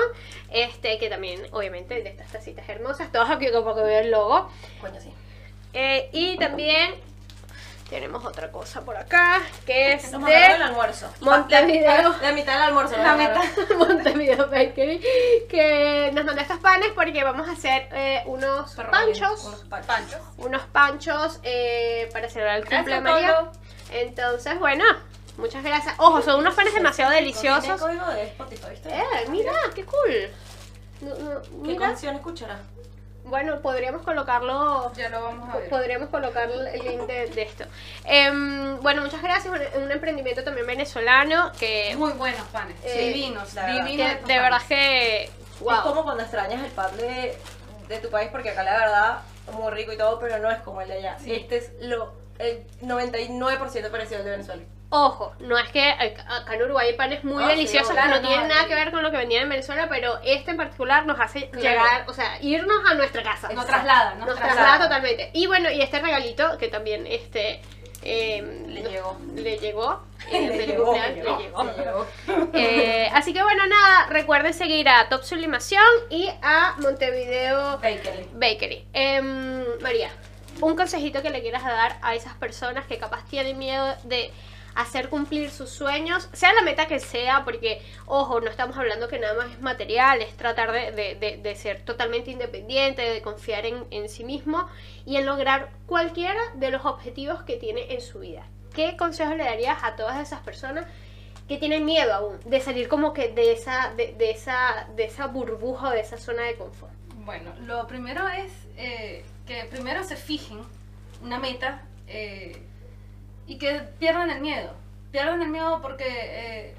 este 0.51 0.99
que 0.99 1.09
también, 1.09 1.46
obviamente, 1.53 2.03
de 2.03 2.11
estas 2.11 2.29
tacitas 2.29 2.68
hermosas, 2.68 3.11
todas 3.11 3.31
aquí 3.31 3.51
como 3.51 3.75
que 3.75 3.83
veo 3.83 4.01
el 4.01 4.11
logo. 4.11 4.51
Coño, 4.81 5.01
sí. 5.01 5.12
Eh, 5.72 6.09
y 6.12 6.37
también 6.38 6.94
tenemos 7.88 8.25
otra 8.25 8.51
cosa 8.51 8.81
por 8.81 8.96
acá, 8.96 9.40
que 9.64 9.92
es 9.92 10.11
Nos 10.11 10.22
mandaron 10.22 10.53
el 10.53 10.59
de 10.59 10.64
almuerzo. 10.64 11.12
Montevideo. 11.20 12.12
La, 12.12 12.18
la 12.22 12.33
mitad 12.33 12.53
del 12.55 12.62
almuerzo. 12.62 12.96
la 12.96 13.14
mitad 13.14 13.44
Montevideo 13.77 14.49
Bakery, 14.49 15.01
que 15.49 16.11
nos 16.12 16.25
mandó 16.25 16.40
estos 16.42 16.59
panes 16.59 16.88
porque 16.94 17.22
vamos 17.22 17.49
a 17.49 17.53
hacer 17.53 17.88
eh, 17.92 18.22
unos 18.27 18.75
panchos. 18.75 19.44
Unos 19.44 19.64
panchos. 19.64 19.87
Panchos. 19.87 20.20
unos 20.38 20.62
panchos 20.62 21.40
eh, 21.42 22.09
para 22.12 22.29
celebrar 22.29 22.59
el 22.59 22.64
cumple 22.66 22.94
de 22.94 23.01
María. 23.01 23.51
Entonces, 23.90 24.59
bueno, 24.59 24.85
muchas 25.37 25.62
gracias. 25.64 25.94
Ojo, 25.99 26.22
son 26.22 26.40
unos 26.40 26.55
panes 26.55 26.75
demasiado 26.75 27.12
Tiene 27.12 27.27
deliciosos. 27.27 27.81
código 27.81 28.07
de 28.07 28.22
Spotify, 28.25 28.66
¿viste? 28.70 28.88
Eh, 28.90 29.29
mira, 29.29 29.53
qué 29.75 29.85
cool. 29.85 30.31
No, 31.01 31.14
no, 31.14 31.42
¿Qué 31.42 31.49
mira, 31.53 31.87
canción 31.88 32.14
escuchará? 32.16 32.59
bueno, 33.25 33.61
podríamos 33.61 34.03
colocarlo. 34.03 34.92
Ya 34.94 35.09
lo 35.09 35.20
vamos 35.22 35.53
a 35.53 35.59
ver. 35.59 35.68
Podríamos 35.68 36.09
colocar 36.11 36.49
el 36.49 36.64
link 36.85 37.03
de, 37.09 37.27
de 37.27 37.42
esto. 37.42 37.64
Em, 38.05 38.81
bueno, 38.83 39.03
muchas 39.03 39.20
gracias. 39.20 39.53
Un, 39.53 39.83
un 39.83 39.90
emprendimiento 39.90 40.44
también 40.44 40.64
venezolano 40.66 41.51
que, 41.59 41.94
Muy 41.99 42.12
buenos 42.12 42.46
panes. 42.49 42.77
Eh, 42.85 43.12
divinos, 43.12 43.53
la 43.55 43.66
verdad. 43.66 43.85
divinos. 43.85 44.07
que 44.07 44.12
estos 44.12 44.29
de 44.29 44.38
verdad 44.38 44.62
que. 44.68 45.25
Es 45.25 45.31
Wow. 45.61 45.83
como 45.83 46.05
cuando 46.05 46.22
extrañas 46.22 46.62
el 46.64 46.70
pan 46.70 46.94
de, 46.99 47.37
de 47.88 47.99
tu 47.99 48.11
país, 48.11 48.29
porque 48.31 48.51
acá 48.51 48.62
la 48.62 48.77
verdad 48.79 49.18
es 49.49 49.55
muy 49.55 49.72
rico 49.72 49.90
y 49.92 49.96
todo, 49.96 50.18
pero 50.20 50.38
no 50.38 50.51
es 50.51 50.59
como 50.61 50.83
el 50.83 50.88
de 50.88 50.99
allá. 50.99 51.18
Sí. 51.18 51.33
Este 51.35 51.57
es 51.57 51.72
lo 51.81 52.12
el 52.38 52.64
99% 52.83 53.90
parecido 53.90 54.18
al 54.18 54.25
de 54.25 54.31
Venezuela. 54.31 54.62
Ojo, 54.88 55.35
no 55.40 55.59
es 55.59 55.68
que 55.70 55.83
acá 55.90 56.55
en 56.55 56.62
Uruguay 56.62 56.88
hay 56.90 56.94
panes 56.96 57.25
muy 57.25 57.42
sí, 57.42 57.49
deliciosos 57.51 57.90
claro, 57.90 58.07
que 58.14 58.14
no 58.16 58.22
no, 58.22 58.29
tienen 58.29 58.49
nada 58.49 58.62
sí. 58.62 58.68
que 58.68 58.75
ver 58.77 58.92
con 58.92 59.03
lo 59.03 59.11
que 59.11 59.16
vendían 59.16 59.42
en 59.42 59.49
Venezuela, 59.49 59.88
pero 59.88 60.20
este 60.25 60.53
en 60.53 60.57
particular 60.57 61.05
nos 61.07 61.18
hace 61.18 61.51
Claro. 61.51 61.61
llegar, 61.61 62.05
o 62.09 62.12
sea, 62.14 62.40
irnos 62.40 62.88
a 62.88 62.94
nuestra 62.94 63.22
casa. 63.25 63.49
Nos 63.53 63.66
traslada, 63.66 64.14
nos, 64.14 64.27
Nos 64.29 64.37
traslada. 64.37 64.55
traslada 64.55 64.85
totalmente. 64.85 65.31
Y 65.33 65.49
bueno, 65.49 65.70
y 65.70 65.83
este 65.83 65.99
regalito 65.99 66.57
que 66.57 66.68
también 66.68 67.05
este 67.09 67.61
eh, 68.03 68.64
Le 68.68 68.83
nos- 68.83 68.92
llegó. 68.92 69.18
Le 69.35 69.59
llegó. 69.59 70.03
eh, 70.31 70.40
Le 70.49 70.57
de 70.59 70.66
llegó, 70.68 70.85
cumpleaños, 70.85 71.16
le 71.16 71.22
le 71.25 71.31
llegó, 71.31 71.62
llegó. 71.64 71.64
le 71.64 71.85
llegó. 71.85 72.07
Eh, 72.55 73.11
así 73.12 73.33
que 73.35 73.42
bueno, 73.42 73.66
nada, 73.66 74.07
recuerden 74.11 74.55
seguir 74.55 74.88
a 74.88 75.09
Top 75.09 75.25
Sublimación 75.25 75.83
y 76.11 76.29
a 76.42 76.77
Montevideo 76.79 77.79
Bakery. 77.79 78.29
Bakery. 78.35 78.87
Em, 78.92 79.64
María, 79.83 80.11
un 80.61 80.77
consejito 80.77 81.23
que 81.23 81.31
le 81.31 81.42
quieras 81.42 81.64
dar 81.64 81.99
a 82.03 82.14
esas 82.14 82.35
personas 82.35 82.87
que 82.87 82.99
capaz 82.99 83.25
tienen 83.29 83.59
miedo 83.59 83.95
de 84.05 84.31
hacer 84.75 85.09
cumplir 85.09 85.51
sus 85.51 85.71
sueños, 85.71 86.29
sea 86.35 86.53
la 86.53 86.61
meta 86.61 86.87
que 86.87 87.01
sea, 87.01 87.45
porque, 87.45 87.81
ojo, 88.05 88.40
no 88.42 88.51
estamos 88.51 88.77
hablando 88.77 89.09
que 89.09 89.19
nada 89.19 89.33
más 89.35 89.51
es 89.53 89.61
material, 89.62 90.21
es 90.21 90.37
tratar 90.37 90.71
de, 90.71 90.92
de- 90.92 91.38
de- 91.42 91.55
ser 91.55 91.81
totalmente 91.81 92.31
independiente, 92.31 93.01
de 93.01 93.23
confiar 93.23 93.64
en, 93.64 93.87
en 93.90 94.09
sí 94.11 94.23
mismo 94.23 94.69
y 95.07 95.16
en 95.16 95.25
lograr 95.25 95.71
cualquiera 95.87 96.40
de 96.57 96.71
los 96.71 96.85
objetivos 96.85 97.42
que 97.45 97.57
tiene 97.57 97.95
en 97.95 98.03
su 98.03 98.19
vida. 98.19 98.47
¿Qué 98.75 98.99
consejo 98.99 99.33
le 99.35 99.45
darías 99.45 99.79
a 99.83 99.97
todas 99.97 100.21
esas 100.21 100.40
personas 100.40 100.85
que 101.49 101.57
tienen 101.57 101.87
miedo 101.87 102.12
aún 102.12 102.38
de 102.45 102.61
salir 102.61 102.88
como 102.88 103.14
que 103.14 103.29
de 103.29 103.53
esa, 103.53 103.95
de, 103.97 104.12
de 104.12 104.31
esa, 104.31 104.88
de 104.95 105.05
esa 105.05 105.27
burbuja 105.29 105.88
o 105.88 105.90
de 105.92 106.01
esa 106.01 106.19
zona 106.19 106.42
de 106.42 106.57
confort? 106.57 106.92
Bueno, 107.25 107.51
lo 107.62 107.87
primero 107.87 108.29
es 108.29 108.53
eh, 108.77 109.25
que 109.47 109.65
primero 109.65 110.03
se 110.05 110.17
fijen 110.17 110.61
una 111.23 111.39
meta 111.39 111.83
eh, 112.09 112.63
y 113.47 113.59
que 113.59 113.81
pierdan 113.99 114.31
el 114.31 114.41
miedo. 114.41 114.75
Pierdan 115.13 115.41
el 115.43 115.49
miedo 115.49 115.81
porque 115.81 116.05
eh, 116.09 116.75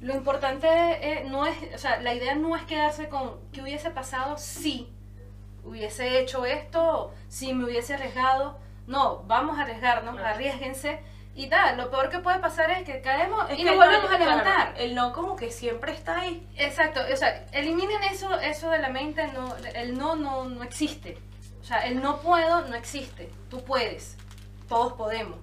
lo 0.00 0.14
importante 0.14 0.68
eh, 0.68 1.24
no 1.28 1.46
es, 1.46 1.56
o 1.74 1.78
sea, 1.78 2.00
la 2.02 2.12
idea 2.14 2.34
no 2.34 2.56
es 2.56 2.62
quedarse 2.64 3.08
con 3.08 3.38
qué 3.52 3.62
hubiese 3.62 3.90
pasado 3.90 4.36
si 4.36 4.88
hubiese 5.64 6.18
hecho 6.20 6.44
esto, 6.44 7.12
si 7.28 7.52
me 7.54 7.64
hubiese 7.64 7.94
arriesgado. 7.94 8.58
No, 8.86 9.22
vamos 9.26 9.58
a 9.58 9.62
arriesgarnos, 9.62 10.14
Claro. 10.16 10.28
arriesguense 10.34 10.98
y 11.34 11.48
tal. 11.48 11.76
Lo 11.76 11.90
peor 11.90 12.08
que 12.08 12.18
puede 12.20 12.38
pasar 12.38 12.70
es 12.70 12.84
que 12.84 13.00
caemos 13.02 13.48
Es 13.50 13.58
y 13.58 13.64
que 13.64 13.70
nos 13.70 13.76
volvemos 13.76 14.08
no- 14.10 14.16
a 14.16 14.18
levantar. 14.18 14.74
el 14.78 14.94
no 14.94 15.12
como 15.12 15.36
que 15.36 15.50
siempre 15.50 15.92
está 15.92 16.20
ahí. 16.20 16.46
Exacto, 16.56 17.00
o 17.12 17.16
sea, 17.16 17.44
eliminen 17.52 18.02
eso, 18.04 18.38
eso 18.40 18.70
de 18.70 18.78
la 18.78 18.88
mente, 18.88 19.26
no, 19.32 19.54
el 19.74 19.96
no, 19.96 20.16
no 20.16 20.44
no 20.46 20.62
existe. 20.64 21.18
Sea, 21.68 21.80
el 21.86 22.00
no 22.00 22.22
puedo 22.22 22.62
no 22.62 22.74
existe. 22.76 23.30
Tú 23.50 23.62
puedes, 23.62 24.16
todos 24.70 24.94
podemos. 24.94 25.38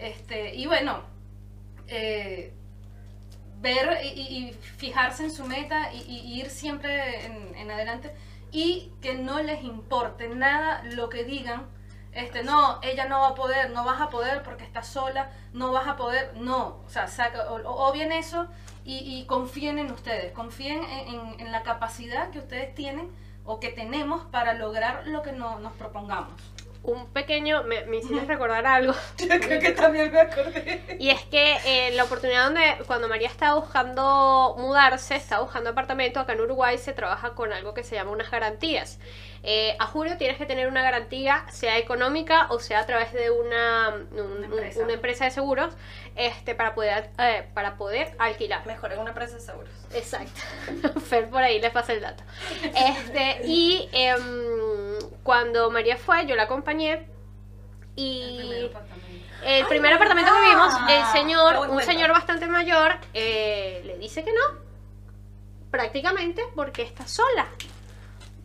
Este, 0.00 0.52
y 0.56 0.66
bueno, 0.66 1.02
eh, 1.86 2.52
ver 3.60 4.04
y, 4.04 4.52
fijarse 4.78 5.22
en 5.22 5.30
su 5.30 5.44
meta 5.44 5.92
y, 5.92 6.00
ir 6.40 6.50
siempre 6.50 7.24
en, 7.54 7.70
adelante 7.70 8.12
y 8.50 8.90
que 9.00 9.14
no 9.14 9.40
les 9.44 9.62
importe 9.62 10.28
nada 10.28 10.82
lo 10.82 11.08
que 11.08 11.22
digan. 11.22 11.68
Este, 12.10 12.42
no, 12.42 12.80
ella 12.82 13.04
no 13.06 13.20
va 13.20 13.28
a 13.28 13.34
poder, 13.36 13.70
no 13.70 13.84
vas 13.84 14.00
a 14.00 14.10
poder 14.10 14.42
porque 14.42 14.64
estás 14.64 14.88
sola, 14.88 15.30
no 15.52 15.70
vas 15.70 15.86
a 15.86 15.94
poder, 15.94 16.32
no, 16.34 16.80
o 16.84 16.88
sea, 16.88 17.06
saca, 17.06 17.48
o, 17.48 17.88
obvien 17.88 18.10
eso 18.10 18.48
y, 18.84 19.24
confíen 19.26 19.78
en 19.78 19.92
ustedes, 19.92 20.32
confíen 20.32 20.82
en, 20.82 21.14
en- 21.14 21.40
en 21.40 21.52
la 21.52 21.62
capacidad 21.62 22.30
que 22.30 22.40
ustedes 22.40 22.74
tienen 22.74 23.08
o 23.50 23.58
que 23.58 23.70
tenemos 23.70 24.22
para 24.30 24.54
lograr 24.54 25.08
lo 25.08 25.22
que 25.22 25.32
no- 25.32 25.58
nos 25.58 25.72
propongamos. 25.72 26.34
Un 26.82 27.08
pequeño, 27.12 27.62
me, 27.64 27.84
me 27.84 27.98
hiciste 27.98 28.24
recordar 28.24 28.66
algo. 28.66 28.94
Creo 29.18 29.60
que 29.60 29.72
también 29.72 30.10
me 30.10 30.20
acordé. 30.20 30.96
Y 30.98 31.10
es 31.10 31.20
que 31.24 31.58
eh, 31.66 31.90
la 31.94 32.04
oportunidad 32.04 32.44
donde 32.44 32.78
cuando 32.86 33.06
María 33.06 33.28
estaba 33.28 33.60
buscando 33.60 34.54
mudarse, 34.58 35.14
estaba 35.16 35.42
buscando 35.42 35.70
apartamento, 35.70 36.20
acá 36.20 36.32
en 36.32 36.40
Uruguay 36.40 36.78
se 36.78 36.92
trabaja 36.94 37.34
con 37.34 37.52
algo 37.52 37.74
que 37.74 37.84
se 37.84 37.96
llama 37.96 38.12
unas 38.12 38.30
garantías. 38.30 38.98
Eh, 39.42 39.74
a 39.78 39.86
julio 39.86 40.18
tienes 40.18 40.36
que 40.36 40.44
tener 40.46 40.68
una 40.68 40.82
garantía, 40.82 41.46
sea 41.50 41.78
económica 41.78 42.46
o 42.50 42.58
sea 42.60 42.80
a 42.80 42.86
través 42.86 43.10
de 43.14 43.30
una, 43.30 43.88
un- 44.12 44.20
un- 44.20 44.44
empresa. 44.44 44.82
una 44.82 44.92
empresa 44.94 45.24
de 45.24 45.30
seguros, 45.30 45.74
este, 46.16 46.54
para 46.54 46.74
poder, 46.74 47.10
eh, 47.18 47.46
para 47.54 47.76
poder 47.76 48.14
alquilar. 48.18 48.66
Mejor 48.66 48.92
en 48.92 48.98
una 49.00 49.10
empresa 49.10 49.34
de 49.36 49.40
seguros. 49.40 49.70
Exacto. 49.94 50.40
Fer 51.08 51.28
por 51.30 51.42
ahí 51.42 51.58
les 51.60 51.72
pasa 51.72 51.92
el 51.92 52.00
dato. 52.00 52.22
Este, 52.62 53.40
y 53.46 53.88
em, 53.92 54.59
cuando 55.22 55.70
María 55.70 55.96
fue, 55.96 56.26
yo 56.26 56.34
la 56.36 56.44
acompañé 56.44 57.06
y 57.96 58.70
el 59.44 59.66
primer 59.66 59.92
apartamento 59.94 60.30
que 60.32 60.48
vimos, 60.50 60.74
el 60.80 60.86
qué 60.86 61.04
señor, 61.18 61.68
un 61.70 61.82
señor 61.82 62.10
bastante 62.10 62.46
mayor, 62.46 62.92
eh, 63.14 63.82
le 63.84 63.98
dice 63.98 64.22
que 64.24 64.32
no. 64.32 64.58
Prácticamente 65.70 66.42
porque 66.54 66.82
está 66.82 67.06
sola. 67.06 67.46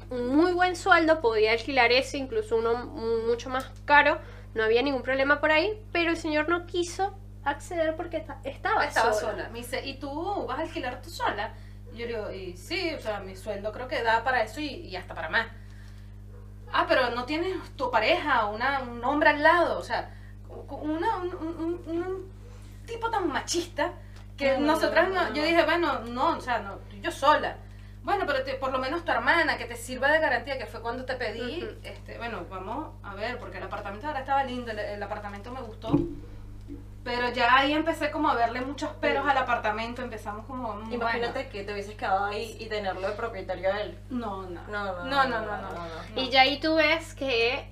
Un 0.09 0.35
muy 0.35 0.53
buen 0.53 0.75
sueldo, 0.75 1.21
podía 1.21 1.51
alquilar 1.53 1.91
ese, 1.91 2.17
incluso 2.17 2.55
uno 2.57 2.75
mucho 2.85 3.49
más 3.49 3.65
caro. 3.85 4.19
No 4.53 4.63
había 4.63 4.81
ningún 4.83 5.01
problema 5.01 5.39
por 5.41 5.51
ahí, 5.51 5.81
pero 5.91 6.11
el 6.11 6.17
señor 6.17 6.47
no 6.47 6.65
quiso 6.67 7.17
acceder 7.43 7.95
porque 7.95 8.17
esta- 8.17 8.39
estaba, 8.43 8.85
Estaba 8.85 9.13
sola. 9.13 9.31
sola. 9.31 9.49
Me 9.49 9.59
dice, 9.59 9.83
¿y 9.85 9.99
tú 9.99 10.45
vas 10.47 10.59
a 10.59 10.61
alquilar 10.61 11.01
tú 11.01 11.09
sola? 11.09 11.53
Y 11.93 11.97
yo 11.97 12.05
le 12.05 12.13
digo, 12.13 12.31
y 12.31 12.55
sí, 12.57 12.93
o 12.93 12.99
sea, 12.99 13.19
mi 13.19 13.35
sueldo 13.35 13.71
creo 13.71 13.87
que 13.87 14.01
da 14.03 14.23
para 14.23 14.43
eso 14.43 14.59
y, 14.61 14.67
y 14.67 14.95
hasta 14.95 15.15
para 15.15 15.29
más. 15.29 15.47
Ah, 16.73 16.85
pero 16.87 17.09
no 17.11 17.25
tienes 17.25 17.57
tu 17.75 17.89
pareja, 17.91 18.45
una, 18.47 18.79
un 18.81 19.03
hombre 19.03 19.29
al 19.29 19.41
lado, 19.43 19.79
o 19.79 19.83
sea, 19.83 20.13
una- 20.69 21.17
un, 21.17 21.33
un- 21.35 21.81
un- 21.87 22.31
tipo 22.85 23.09
tan 23.09 23.27
machista 23.29 23.93
que 24.37 24.53
No, 24.53 24.59
no, 24.59 24.65
nosotras, 24.73 25.09
no, 25.09 25.33
yo 25.33 25.43
dije, 25.43 25.63
bueno, 25.63 25.99
no, 26.01 26.37
o 26.37 26.41
sea, 26.41 26.59
no, 26.59 26.79
yo 27.01 27.11
sola. 27.11 27.57
Bueno, 28.03 28.25
pero 28.27 28.43
te- 28.43 28.55
por 28.55 28.71
lo 28.71 28.77
menos 28.77 29.03
tu 29.03 29.11
hermana, 29.11 29.57
que 29.57 29.65
te 29.65 29.75
sirva 29.75 30.11
de 30.11 30.19
garantía, 30.19 30.57
que 30.59 30.65
fue 30.67 30.81
cuando 30.81 31.05
te 31.05 31.15
pedí, 31.15 31.65
este, 31.83 32.17
bueno, 32.17 32.45
vamos 32.49 32.93
a 33.03 33.15
ver, 33.15 33.39
porque 33.39 33.57
el 33.57 33.63
apartamento 33.63 34.05
ahora 34.07 34.19
estaba 34.19 34.43
lindo, 34.43 34.71
el, 34.71 34.77
el 34.79 35.01
apartamento 35.01 35.51
me 35.51 35.61
gustó, 35.61 35.89
pero 37.05 37.29
ya 37.29 37.55
ahí 37.55 37.71
empecé 37.71 38.09
como 38.09 38.29
a 38.29 38.33
verle 38.33 38.61
muchos 38.61 38.89
peros 38.93 39.27
al 39.27 39.37
apartamento, 39.37 40.01
empezamos 40.01 40.43
como, 40.47 40.73
mm, 40.73 40.91
Imagínate 40.91 41.33
bueno, 41.33 41.49
que 41.51 41.63
te 41.63 41.71
hubieses 41.71 41.93
quedado 41.93 42.25
ahí 42.25 42.57
y 42.59 42.65
tenerlo 42.65 43.07
de 43.07 43.13
propietario 43.13 43.71
a 43.71 43.79
él. 43.79 43.97
no, 44.09 44.41
no, 44.41 44.61
No, 44.67 44.85
no, 44.95 45.03
no, 45.05 45.27
no, 45.29 45.41
no, 45.45 45.71
no. 46.15 46.21
Y 46.21 46.31
ya 46.31 46.41
ahí 46.41 46.59
tú 46.59 46.75
ves 46.75 47.13
que 47.13 47.69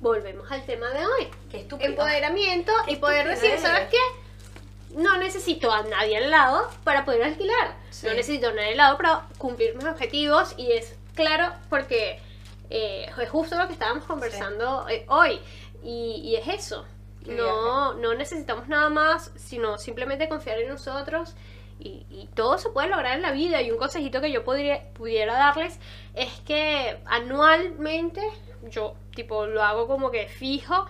volvemos 0.00 0.52
al 0.52 0.62
tema 0.66 0.90
de 0.90 1.06
hoy. 1.06 1.28
Qué 1.50 1.60
estúpido. 1.60 1.88
Empoderamiento 1.88 2.70
Qué 2.84 2.92
y 2.92 2.96
poder 2.96 3.28
decir. 3.28 3.58
¿sabes 3.58 3.88
qué? 3.88 4.94
No 4.94 5.16
necesito 5.16 5.72
a 5.72 5.82
nadie 5.84 6.18
al 6.18 6.30
lado 6.30 6.68
para 6.84 7.06
poder 7.06 7.22
alquilar. 7.22 7.76
Sí. 7.88 8.06
No 8.06 8.12
necesito 8.12 8.48
a 8.48 8.52
nadie 8.52 8.72
al 8.72 8.76
lado 8.76 8.98
para 8.98 9.22
cumplir 9.38 9.74
mis 9.74 9.86
objetivos 9.86 10.54
y 10.58 10.72
es 10.72 10.94
claro 11.14 11.50
porque 11.70 12.20
eh, 12.68 13.10
es 13.18 13.30
justo 13.30 13.56
lo 13.56 13.66
que 13.68 13.72
estábamos 13.72 14.04
conversando 14.04 14.86
eh, 14.86 15.06
hoy 15.08 15.40
y, 15.82 16.20
y 16.24 16.36
es 16.36 16.46
eso. 16.46 16.84
No, 17.26 17.94
no 17.94 18.14
necesitamos 18.14 18.68
nada 18.68 18.88
más, 18.88 19.30
sino 19.36 19.76
simplemente 19.78 20.28
confiar 20.28 20.58
en 20.58 20.68
nosotros 20.68 21.34
y, 21.78 22.06
y 22.10 22.28
todo 22.34 22.58
se 22.58 22.70
puede 22.70 22.88
lograr 22.88 23.16
en 23.16 23.22
la 23.22 23.32
vida. 23.32 23.60
Y 23.62 23.70
un 23.70 23.78
consejito 23.78 24.20
que 24.20 24.32
yo 24.32 24.44
podría, 24.44 24.90
pudiera 24.94 25.34
darles 25.34 25.78
es 26.14 26.32
que 26.40 26.98
anualmente, 27.06 28.22
yo 28.70 28.94
tipo 29.14 29.46
lo 29.46 29.62
hago 29.62 29.86
como 29.86 30.10
que 30.10 30.28
fijo, 30.28 30.86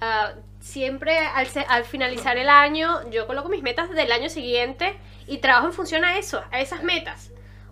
ah, 0.00 0.32
siempre 0.60 1.18
al, 1.18 1.46
al 1.68 1.84
finalizar 1.84 2.36
el 2.36 2.48
año 2.48 3.08
yo 3.10 3.26
coloco 3.26 3.48
mis 3.48 3.62
metas 3.62 3.90
del 3.90 4.10
año 4.10 4.28
siguiente 4.28 4.98
y 5.26 5.38
trabajo 5.38 5.68
en 5.68 5.72
función 5.72 6.04
a 6.04 6.18
eso, 6.18 6.42
a 6.50 6.60
esas 6.60 6.82
metas. 6.82 7.30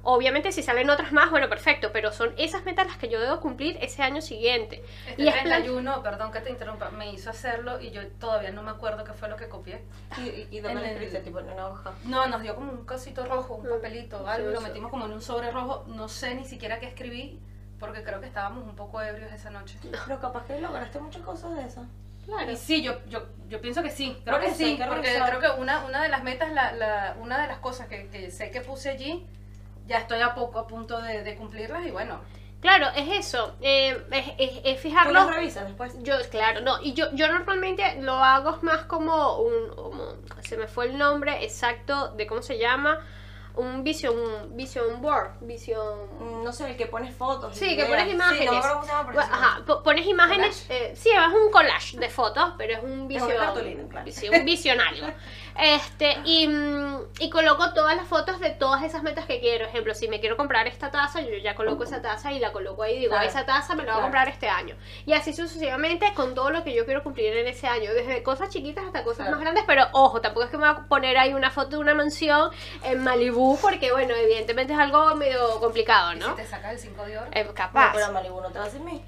Obviamente 0.09 0.53
si 0.53 0.63
salen 0.63 0.89
otras 0.89 1.11
más, 1.11 1.31
bueno, 1.33 1.49
perfecto, 1.49 1.91
pero 1.93 2.13
son 2.13 2.33
esas 2.39 2.65
metas 2.65 2.87
las 2.87 2.97
que 2.97 3.09
yo 3.09 3.21
debo 3.21 3.41
cumplir 3.41 3.77
ese 3.81 4.03
año 4.05 4.23
siguiente. 4.23 4.85
Este 5.09 5.23
Y 5.23 5.27
es 5.29 5.35
plan- 5.35 5.49
31, 5.63 6.03
perdón 6.03 6.31
que 6.31 6.41
te 6.41 6.51
interrumpa, 6.51 6.91
me 6.91 7.11
hizo 7.13 7.29
hacerlo 7.31 7.81
y 7.81 7.91
yo 7.91 8.07
todavía 8.21 8.53
no 8.53 8.63
me 8.63 8.71
acuerdo 8.71 9.03
qué 9.03 9.13
fue 9.15 9.29
lo 9.29 9.37
que 9.37 9.49
copié. 9.49 9.83
¿Y, 10.19 10.21
y, 10.23 10.49
y 10.53 10.61
dónde 10.61 10.81
lo 10.81 10.87
escribiste? 10.87 11.19
Tipo 11.21 11.41
en 11.41 11.51
una 11.51 11.67
hoja. 11.69 11.93
No, 12.05 12.27
nos 12.29 12.41
dio 12.43 12.55
como 12.55 12.71
un 12.71 12.85
cosito 12.87 13.25
rojo, 13.27 13.55
un 13.57 13.67
Mm, 13.67 13.71
papelito, 13.71 14.29
algo, 14.29 14.51
lo 14.51 14.61
metimos 14.61 14.91
como 14.93 15.07
en 15.07 15.13
un 15.13 15.21
sobre 15.23 15.51
rojo. 15.51 15.85
No 15.89 16.09
sé 16.09 16.37
ni 16.37 16.45
siquiera 16.45 16.79
qué 16.79 16.87
escribí, 16.87 17.41
porque 17.81 18.05
creo 18.05 18.21
que 18.21 18.27
estábamos 18.29 18.63
un 18.65 18.77
poco 18.77 19.03
ebrios 19.03 19.33
esa 19.33 19.51
noche. 19.51 19.77
Pero 20.07 20.21
capaz 20.21 20.47
que 20.47 20.61
lograste 20.61 21.01
muchas 21.01 21.23
cosas 21.23 21.55
de 21.57 21.65
esas. 21.65 21.85
Claro. 22.27 22.51
Y 22.53 22.57
sí, 22.57 22.83
yo, 22.83 23.05
yo, 23.09 23.25
yo 23.49 23.61
pienso 23.61 23.83
que 23.83 23.91
sí, 23.91 24.17
creo 24.25 24.39
Por 24.39 24.47
que 24.47 24.55
sí, 24.55 24.77
que 24.77 24.85
porque 24.85 25.15
creo 25.27 25.41
que 25.41 25.61
una, 25.61 25.85
una 25.85 26.03
de 26.03 26.09
las 26.09 26.23
metas, 26.25 26.53
la, 26.53 26.73
la, 26.73 27.17
una 27.21 27.41
de 27.43 27.49
las 27.49 27.59
cosas 27.59 27.87
que, 27.89 28.09
que 28.09 28.31
sé 28.33 28.51
que 28.51 28.61
puse 28.61 28.89
allí, 28.91 29.25
ya 29.87 29.99
estoy 29.99 30.21
a 30.21 30.35
poco 30.35 30.59
a 30.59 30.67
punto 30.67 31.01
de, 31.01 31.23
de 31.23 31.37
cumplirlas 31.37 31.87
y 31.87 31.91
bueno, 31.91 32.21
Claro, 32.61 32.87
es 32.97 33.27
eso, 33.27 33.55
eh, 33.61 34.03
es, 34.11 34.27
es- 34.39 34.61
es 34.65 34.83
¿Tú 35.05 35.13
las 35.13 35.29
revisas 35.29 35.67
después? 35.67 35.95
Yo, 36.03 36.15
claro, 36.31 36.63
no, 36.63 36.81
y 36.83 36.95
yo, 36.95 37.13
yo 37.13 37.29
normalmente 37.29 38.01
lo 38.01 38.15
hago 38.15 38.59
más 38.63 38.85
como 38.85 39.39
un, 39.39 39.69
como- 39.77 40.15
se 40.43 40.57
me 40.57 40.67
fue 40.67 40.87
el 40.87 40.97
nombre 40.99 41.45
exacto 41.45 42.09
de 42.17 42.27
cómo 42.27 42.41
se 42.43 42.59
llama, 42.59 42.99
un 43.57 43.85
vision, 43.85 44.55
vision 44.57 45.01
board, 45.01 45.39
vision... 45.41 45.99
Mm, 46.19 46.45
No 46.45 46.53
sé, 46.53 46.71
el 46.71 46.77
que 46.77 46.87
pones 46.87 47.15
fotos. 47.15 47.57
Sí, 47.57 47.75
que 47.77 47.85
pones 47.87 48.05
Sí, 48.05 48.11
imágenes. 48.11 48.51
no 48.53 48.83
sí. 48.83 49.19
Ajá, 49.19 49.63
po- 49.67 49.83
pones 49.83 50.07
imágenes, 50.07 50.67
eh, 50.69 50.93
sí, 50.97 51.09
es 51.11 51.33
un 51.33 51.51
collage 51.51 51.99
de 51.99 52.09
fotos, 52.11 52.53
pero 52.59 52.75
es 52.75 52.83
un 52.83 52.91
Es 52.91 52.95
una 53.23 53.27
vision, 53.27 53.37
cartulina, 53.39 53.89
claro. 53.89 54.13
sí, 54.13 54.29
un 54.29 54.45
visionario. 54.45 55.05
Este, 55.59 56.17
y, 56.25 56.49
mm, 56.49 56.97
y 57.21 57.31
coloco 57.31 57.73
todas 57.73 57.97
las 57.97 58.07
fotos 58.07 58.41
de 58.41 58.51
todas 58.51 58.83
esas 58.83 59.03
metas 59.03 59.25
que 59.27 59.41
quiero. 59.41 59.65
Ejemplo, 59.67 59.95
si 59.95 60.09
me 60.09 60.21
quiero 60.21 60.37
comprar 60.37 60.67
esta 60.67 60.91
taza, 60.91 61.21
yo 61.23 61.37
ya 61.39 61.55
coloco 61.55 61.85
esa 61.85 62.03
taza 62.03 62.33
y 62.33 62.39
la 62.39 62.53
coloco 62.53 62.83
ahí 62.83 62.97
y 62.97 62.99
digo, 63.01 63.13
Claro. 63.13 63.29
esa 63.29 63.47
taza 63.47 63.75
me 63.75 63.85
la 63.85 63.85
voy 63.85 63.91
a 63.91 63.95
Claro. 63.95 64.03
comprar 64.05 64.29
este 64.29 64.49
año. 64.49 64.77
Y 65.07 65.13
así 65.15 65.33
sucesivamente 65.33 66.13
con 66.15 66.35
todo 66.35 66.51
lo 66.51 66.63
que 66.65 66.75
yo 66.75 66.85
quiero 66.85 67.03
cumplir 67.03 67.37
en 67.37 67.47
ese 67.47 67.67
año, 67.67 67.93
desde 67.95 68.23
cosas 68.23 68.51
chiquitas 68.51 68.85
hasta 68.85 69.03
cosas 69.03 69.19
Claro. 69.27 69.33
más 69.33 69.41
grandes, 69.41 69.65
pero 69.67 69.85
ojo, 69.93 70.21
tampoco 70.21 70.45
es 70.45 70.51
que 70.51 70.59
me 70.59 70.69
voy 70.71 70.77
a 70.85 70.89
poner 70.89 71.17
ahí 71.17 71.33
una 71.35 71.51
foto 71.51 71.71
de 71.71 71.79
una 71.79 71.95
mansión 71.95 72.51
en 72.85 73.03
Malibú, 73.03 73.59
porque 73.61 73.93
bueno, 73.93 74.15
evidentemente 74.15 74.73
es 74.75 74.79
algo 74.79 75.15
medio 75.17 75.59
complicado, 75.61 76.13
¿y 76.15 76.19
¿no? 76.19 76.31
si 76.31 76.37
te 76.43 76.47
sacas 76.47 76.73
el 76.73 76.79
5 76.79 77.05
de 77.07 77.19
oro. 77.19 77.29
Eh, 77.33 77.45
No, 77.45 77.55
capaz. 77.55 77.93
pero 77.95 78.07
a 78.07 78.11
Malibu 78.11 78.41
no 78.41 78.51
te 78.51 78.59
va 78.59 78.69
sin 78.69 78.85
mí. 78.85 79.03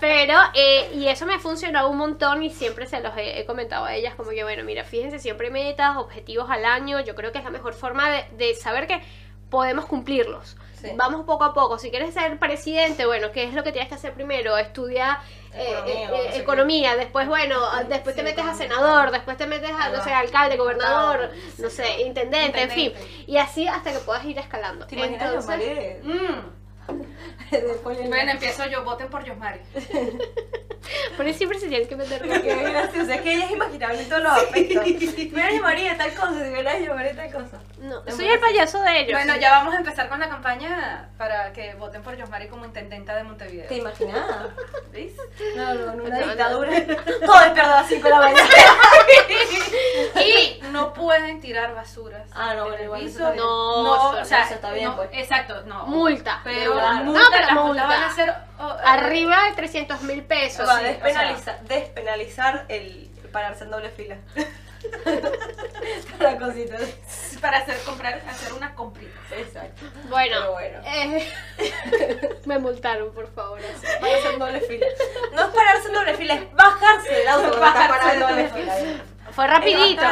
Pero, 0.00 0.34
eh, 0.54 0.90
y 0.94 1.08
eso 1.08 1.26
me 1.26 1.34
ha 1.34 1.38
funcionado 1.38 1.90
un 1.90 1.98
montón 1.98 2.42
y 2.42 2.50
siempre 2.50 2.86
se 2.86 3.00
los 3.00 3.16
he, 3.16 3.40
he 3.40 3.44
comentado 3.44 3.84
a 3.84 3.94
ellas, 3.94 4.14
como 4.14 4.30
que, 4.30 4.42
bueno, 4.42 4.64
mira, 4.64 4.84
fíjense, 4.84 5.18
siempre 5.18 5.50
metas, 5.50 5.96
objetivos 5.96 6.48
al 6.50 6.64
año, 6.64 7.00
yo 7.00 7.14
creo 7.14 7.32
que 7.32 7.38
es 7.38 7.44
la 7.44 7.50
mejor 7.50 7.74
forma 7.74 8.10
de, 8.10 8.24
de 8.32 8.54
saber 8.54 8.86
que 8.86 9.00
podemos 9.50 9.86
cumplirlos. 9.86 10.56
Sí. 10.80 10.88
vamos 10.96 11.26
poco 11.26 11.44
a 11.44 11.52
poco. 11.52 11.78
Si 11.78 11.90
quieres 11.90 12.14
ser 12.14 12.38
presidente, 12.38 13.04
bueno, 13.04 13.32
¿qué 13.32 13.44
es 13.44 13.52
lo 13.52 13.62
que 13.62 13.72
tienes 13.72 13.90
que 13.90 13.96
hacer 13.96 14.14
primero? 14.14 14.56
Estudia 14.56 15.20
Economía, 15.52 15.94
eh, 15.94 16.08
eh, 16.26 16.30
qué. 16.32 16.38
economía, 16.38 16.96
después, 16.96 17.26
bueno, 17.28 17.58
después 17.88 18.14
te 18.14 18.22
Sí, 18.22 18.28
metes 18.28 18.44
a 18.44 18.54
senador, 18.54 19.10
después 19.10 19.36
te 19.36 19.46
metes 19.46 19.70
a, 19.70 19.88
no 19.90 20.02
sé, 20.04 20.12
alcalde, 20.12 20.56
gobernador, 20.56 21.30
no 21.58 21.70
sí, 21.70 21.76
sé, 21.76 21.84
sí. 21.96 22.02
intendente, 22.02 22.62
en 22.62 22.70
fin. 22.70 22.86
Intendente. 22.86 23.24
Y 23.26 23.36
así 23.38 23.66
hasta 23.66 23.92
que 23.92 23.98
puedas 23.98 24.24
ir 24.24 24.38
escalando. 24.38 24.86
¿Te 24.86 24.94
Entonces, 24.94 25.34
Yosmari 25.34 25.64
Mm. 26.04 26.60
Poliana? 27.82 28.08
Bueno, 28.08 28.30
empiezo 28.32 28.64
yo, 28.66 28.84
voten 28.84 29.08
por 29.08 29.24
Yosmari. 29.24 29.60
por 31.16 31.26
eso 31.26 31.38
siempre 31.38 31.58
se 31.58 31.68
tienen 31.68 31.88
que 31.88 31.96
meter 31.96 32.22
Qué 32.22 32.54
gracioso, 32.70 33.10
es 33.12 33.20
que 33.20 33.34
ella 33.34 33.44
es 33.46 33.50
imaginable 33.50 34.02
en 34.02 34.08
todos 34.08 34.22
los 34.22 34.32
aspectos. 34.38 34.84
Mira 35.32 35.48
a 35.48 35.60
María 35.60 35.96
tal 35.96 36.14
cosa, 36.14 36.32
si 36.44 36.86
a 36.86 36.94
María 36.94 37.16
tal 37.16 37.32
cosa. 37.32 37.60
No, 37.80 38.02
soy 38.14 38.28
el 38.28 38.38
payaso 38.38 38.78
de 38.82 39.00
ellos. 39.00 39.12
Bueno, 39.12 39.36
ya 39.40 39.50
vamos 39.52 39.72
a 39.74 39.78
empezar 39.78 40.08
con 40.10 40.20
la 40.20 40.28
campaña 40.28 41.08
para 41.16 41.50
que 41.54 41.74
voten 41.74 42.02
por 42.02 42.14
Yosmari 42.14 42.46
como 42.48 42.66
intendenta 42.66 43.16
de 43.16 43.24
Montevideo. 43.24 43.68
¿Te 43.68 43.76
imaginas? 43.76 44.22
¿Ves? 44.92 45.12
No, 45.56 45.74
no, 45.74 45.92
en 45.94 46.00
una 46.02 46.10
No, 46.18 46.20
no. 46.20 46.26
dictadura. 46.28 46.70
Todo 47.24 47.40
despierto 47.40 47.60
a 47.72 47.80
las 47.80 47.88
5 47.88 48.02
de 48.04 48.10
la 48.10 48.20
mañana. 48.20 48.48
Y 50.20 50.60
no 50.72 50.92
pueden 50.92 51.40
tirar 51.40 51.74
basuras. 51.74 52.28
Ah, 52.34 52.54
no, 52.54 52.64
en 52.64 52.68
bueno, 52.68 52.76
el 52.76 52.84
igual 52.84 53.00
eso 53.02 53.10
piso. 53.10 53.18
está 53.18 53.32
bien. 53.32 53.44
No, 53.44 53.82
no, 53.84 54.20
o 54.20 54.24
sea, 54.24 54.44
eso 54.44 54.54
está 54.54 54.72
bien, 54.72 54.84
no, 54.90 54.96
pues. 54.96 55.08
Exacto, 55.12 55.62
no. 55.66 55.86
Multa. 55.86 56.40
Pero 56.44 56.74
multas, 56.74 57.24
pero 57.30 57.46
las 57.46 57.52
multa. 57.54 57.64
multas 57.64 57.88
van 57.88 58.02
a 58.02 58.14
ser 58.14 58.34
oh, 58.58 58.68
eh, 58.70 58.82
Arriba 58.84 59.44
de 59.46 59.52
300 59.52 60.02
mil 60.02 60.22
pesos. 60.24 60.68
Va 60.68 60.76
a 60.76 60.80
sí, 60.80 60.86
o 60.86 61.68
despenalizar 61.68 62.66
el 62.68 63.10
pararse 63.32 63.64
en 63.64 63.70
doble 63.70 63.90
fila. 63.90 64.16
Para 66.18 66.38
cositas. 66.38 66.80
Para 67.40 67.58
hacer 67.58 67.76
comprar, 67.84 68.20
hacer 68.28 68.52
unas 68.52 68.72
compritas. 68.74 69.18
Exacto. 69.36 69.82
Bueno, 70.08 70.36
Pero 70.40 70.52
bueno. 70.52 70.80
eh, 70.86 71.32
me 72.46 72.58
multaron, 72.58 73.12
por 73.12 73.32
favor. 73.32 73.58
así. 73.60 73.86
Pararse 74.00 74.28
en 74.32 74.38
doble 74.38 74.60
fila. 74.60 74.86
No 75.32 75.42
es 75.42 75.48
pararse 75.54 75.88
en 75.88 75.94
doble 75.94 76.14
fila, 76.16 76.34
es 76.34 76.52
bajarse 76.54 77.12
del 77.14 77.28
auto 77.28 77.58
Bajarse 77.60 78.10
del 78.10 78.20
doble 78.20 78.48
fila. 78.48 78.74
Fue 79.32 79.46
rapidito, 79.46 80.02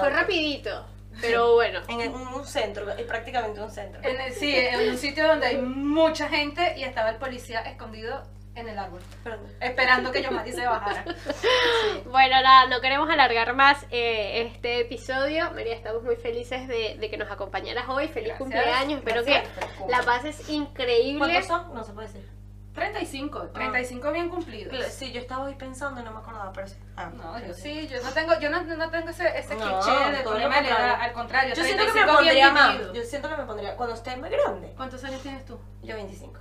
fue 0.00 0.10
rapidito. 0.10 0.86
Pero 1.20 1.54
bueno. 1.54 1.80
En 1.88 2.00
el- 2.02 2.10
un, 2.10 2.26
un 2.28 2.46
centro, 2.46 2.90
es 2.90 3.06
prácticamente 3.06 3.58
un 3.60 3.70
centro. 3.70 4.00
En 4.02 4.20
el- 4.20 4.34
sí, 4.34 4.54
en 4.54 4.90
un 4.90 4.98
sitio 4.98 5.26
donde 5.26 5.46
hay 5.46 5.56
mucha 5.56 6.28
gente 6.28 6.74
y 6.76 6.84
estaba 6.84 7.08
el 7.10 7.16
policía 7.16 7.60
escondido 7.60 8.22
en 8.56 8.68
el 8.68 8.78
árbol, 8.78 9.00
Perdón. 9.22 9.46
esperando 9.60 10.10
que 10.10 10.22
Yomari 10.22 10.52
se 10.52 10.66
bajara. 10.66 11.04
Bueno, 12.06 12.40
nada, 12.42 12.66
no 12.66 12.80
queremos 12.80 13.08
alargar 13.10 13.54
más 13.54 13.84
eh, 13.90 14.42
este 14.42 14.80
episodio. 14.80 15.50
María, 15.52 15.74
estamos 15.74 16.02
muy 16.02 16.16
felices 16.16 16.66
de, 16.66 16.96
de 16.98 17.10
que 17.10 17.16
nos 17.16 17.30
acompañaras 17.30 17.88
hoy. 17.88 18.08
Feliz 18.08 18.28
Gracias, 18.28 18.38
cumpleaños. 18.38 18.98
Espero 18.98 19.24
que 19.24 19.42
la 19.88 20.02
pases 20.02 20.48
increíble. 20.48 21.18
¿Cuántos 21.18 21.46
son? 21.46 21.74
No 21.74 21.84
se 21.84 21.92
puede 21.92 22.08
decir. 22.08 22.36
35, 22.74 23.48
35 23.54 24.12
bien 24.12 24.28
cumplidos. 24.28 24.74
Sí, 24.92 25.10
yo 25.10 25.20
estaba 25.20 25.44
hoy 25.46 25.54
pensando 25.54 26.00
y 26.00 26.04
no 26.04 26.10
me 26.12 26.18
acordaba, 26.18 26.52
pero 26.52 26.68
sí. 26.68 26.76
Ah, 26.96 27.10
No, 27.14 27.38
yo 27.44 27.54
sí, 27.54 27.88
yo 27.88 28.02
no 28.02 28.10
tengo, 28.12 28.38
yo 28.38 28.50
no, 28.50 28.62
no 28.62 28.90
tengo 28.90 29.08
ese, 29.08 29.26
ese 29.38 29.56
No, 29.56 29.80
cliché 29.80 30.10
de 30.12 30.22
problema 30.22 30.60
de 30.60 30.68
edad, 30.68 31.00
al 31.00 31.12
contrario. 31.12 31.54
Yo 31.54 31.64
siento 31.64 31.86
que 31.86 31.92
me 31.92 32.04
35 32.04 32.22
bien 32.22 32.48
pondría 32.50 32.50
más. 32.52 32.92
Yo 32.92 33.02
siento 33.02 33.28
que 33.30 33.36
me 33.36 33.44
pondría 33.44 33.76
cuando 33.76 33.94
esté 33.94 34.16
más 34.16 34.30
grande. 34.30 34.74
¿Cuántos 34.76 35.02
años 35.04 35.22
tienes 35.22 35.44
tú? 35.46 35.58
Yo 35.82 35.94
25. 35.94 36.38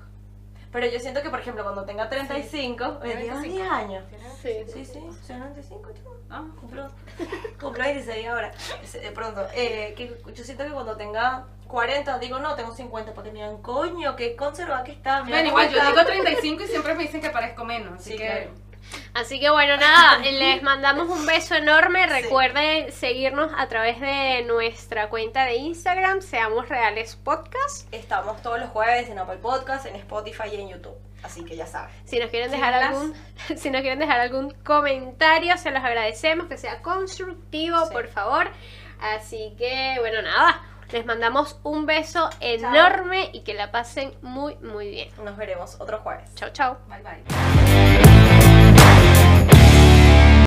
Pero 0.72 0.88
yo 0.88 1.00
siento 1.00 1.22
que, 1.22 1.30
por 1.30 1.40
ejemplo, 1.40 1.64
cuando 1.64 1.86
tenga 1.86 2.10
35, 2.10 3.00
me 3.02 3.16
diga 3.16 3.36
25. 3.40 3.44
10 3.56 3.72
años. 3.72 4.04
Sí. 4.42 4.50
Sí, 4.72 4.86
sí, 4.86 5.00
soy 5.26 5.38
95, 5.38 5.90
yo. 6.04 6.16
Ah, 6.30 6.44
Cumplo, 6.60 6.88
cumplo 7.60 7.84
26 7.84 8.28
ahora, 8.28 8.52
de 8.94 9.12
pronto. 9.12 9.46
Eh, 9.54 9.94
que 9.96 10.18
yo 10.34 10.44
siento 10.44 10.66
que 10.66 10.72
cuando 10.72 10.98
tenga 10.98 11.46
40, 11.68 12.20
digo, 12.20 12.40
no, 12.40 12.56
tengo 12.56 12.74
50, 12.74 13.14
para 13.14 13.26
que 13.26 13.32
me 13.32 13.40
digan, 13.40 13.62
coño, 13.62 14.16
qué 14.16 14.36
conservada 14.36 14.84
que 14.84 14.92
está. 14.92 15.22
Bueno, 15.24 15.48
igual 15.50 15.70
yo 15.70 15.78
está". 15.78 15.92
digo 15.92 16.06
35 16.06 16.64
y 16.64 16.68
siempre 16.68 16.94
me 16.96 17.04
dicen 17.04 17.22
que 17.22 17.30
parezco 17.30 17.64
menos, 17.64 17.94
así 18.00 18.12
Sí, 18.12 18.18
que... 18.18 18.26
claro. 18.26 18.52
Así 19.16 19.40
que 19.40 19.50
bueno, 19.50 19.78
nada, 19.78 20.18
les 20.24 20.62
mandamos 20.62 21.08
un 21.08 21.26
beso 21.26 21.56
enorme. 21.56 22.04
Sí. 22.04 22.10
Recuerden 22.24 22.92
seguirnos 22.92 23.50
a 23.58 23.68
través 23.68 24.02
de 24.02 24.44
nuestra 24.44 25.10
cuenta 25.10 25.46
de 25.46 25.56
Instagram, 25.56 26.22
Seamos 26.22 26.68
Reales 26.68 27.16
Podcast. 27.16 27.88
Estamos 27.94 28.42
todos 28.42 28.60
los 28.60 28.70
jueves 28.72 29.10
en 29.10 29.18
Apple 29.18 29.38
Podcast, 29.38 29.86
en 29.86 29.96
Spotify 29.96 30.50
y 30.52 30.62
en 30.62 30.68
YouTube. 30.70 30.96
Así 31.24 31.46
que 31.46 31.56
ya 31.56 31.66
saben. 31.66 31.90
Si 32.04 32.20
nos 32.20 32.30
quieren 32.30 32.52
dejar 32.52 32.74
algún, 32.74 33.14
si 33.56 33.70
nos 33.72 33.82
quieren 33.82 34.00
dejar 34.00 34.20
algún 34.20 34.52
comentario, 34.66 35.58
se 35.58 35.72
los 35.72 35.82
agradecemos, 35.84 36.48
que 36.48 36.58
sea 36.58 36.82
constructivo, 36.82 37.86
Sí. 37.86 37.94
por 37.94 38.08
favor. 38.10 38.50
Así 39.00 39.56
que 39.58 39.96
bueno, 40.02 40.22
nada, 40.24 40.62
les 40.92 41.06
mandamos 41.06 41.58
un 41.64 41.86
beso 41.86 42.30
enorme 42.42 43.30
y 43.32 43.42
que 43.44 43.54
la 43.54 43.72
pasen 43.72 44.14
muy 44.22 44.56
muy 44.58 44.90
bien. 44.90 45.10
Nos 45.24 45.38
veremos 45.38 45.78
otro 45.80 46.00
jueves. 46.00 46.36
Chao, 46.36 46.50
chao. 46.50 46.78
Bye 46.90 47.02
bye. 47.02 48.05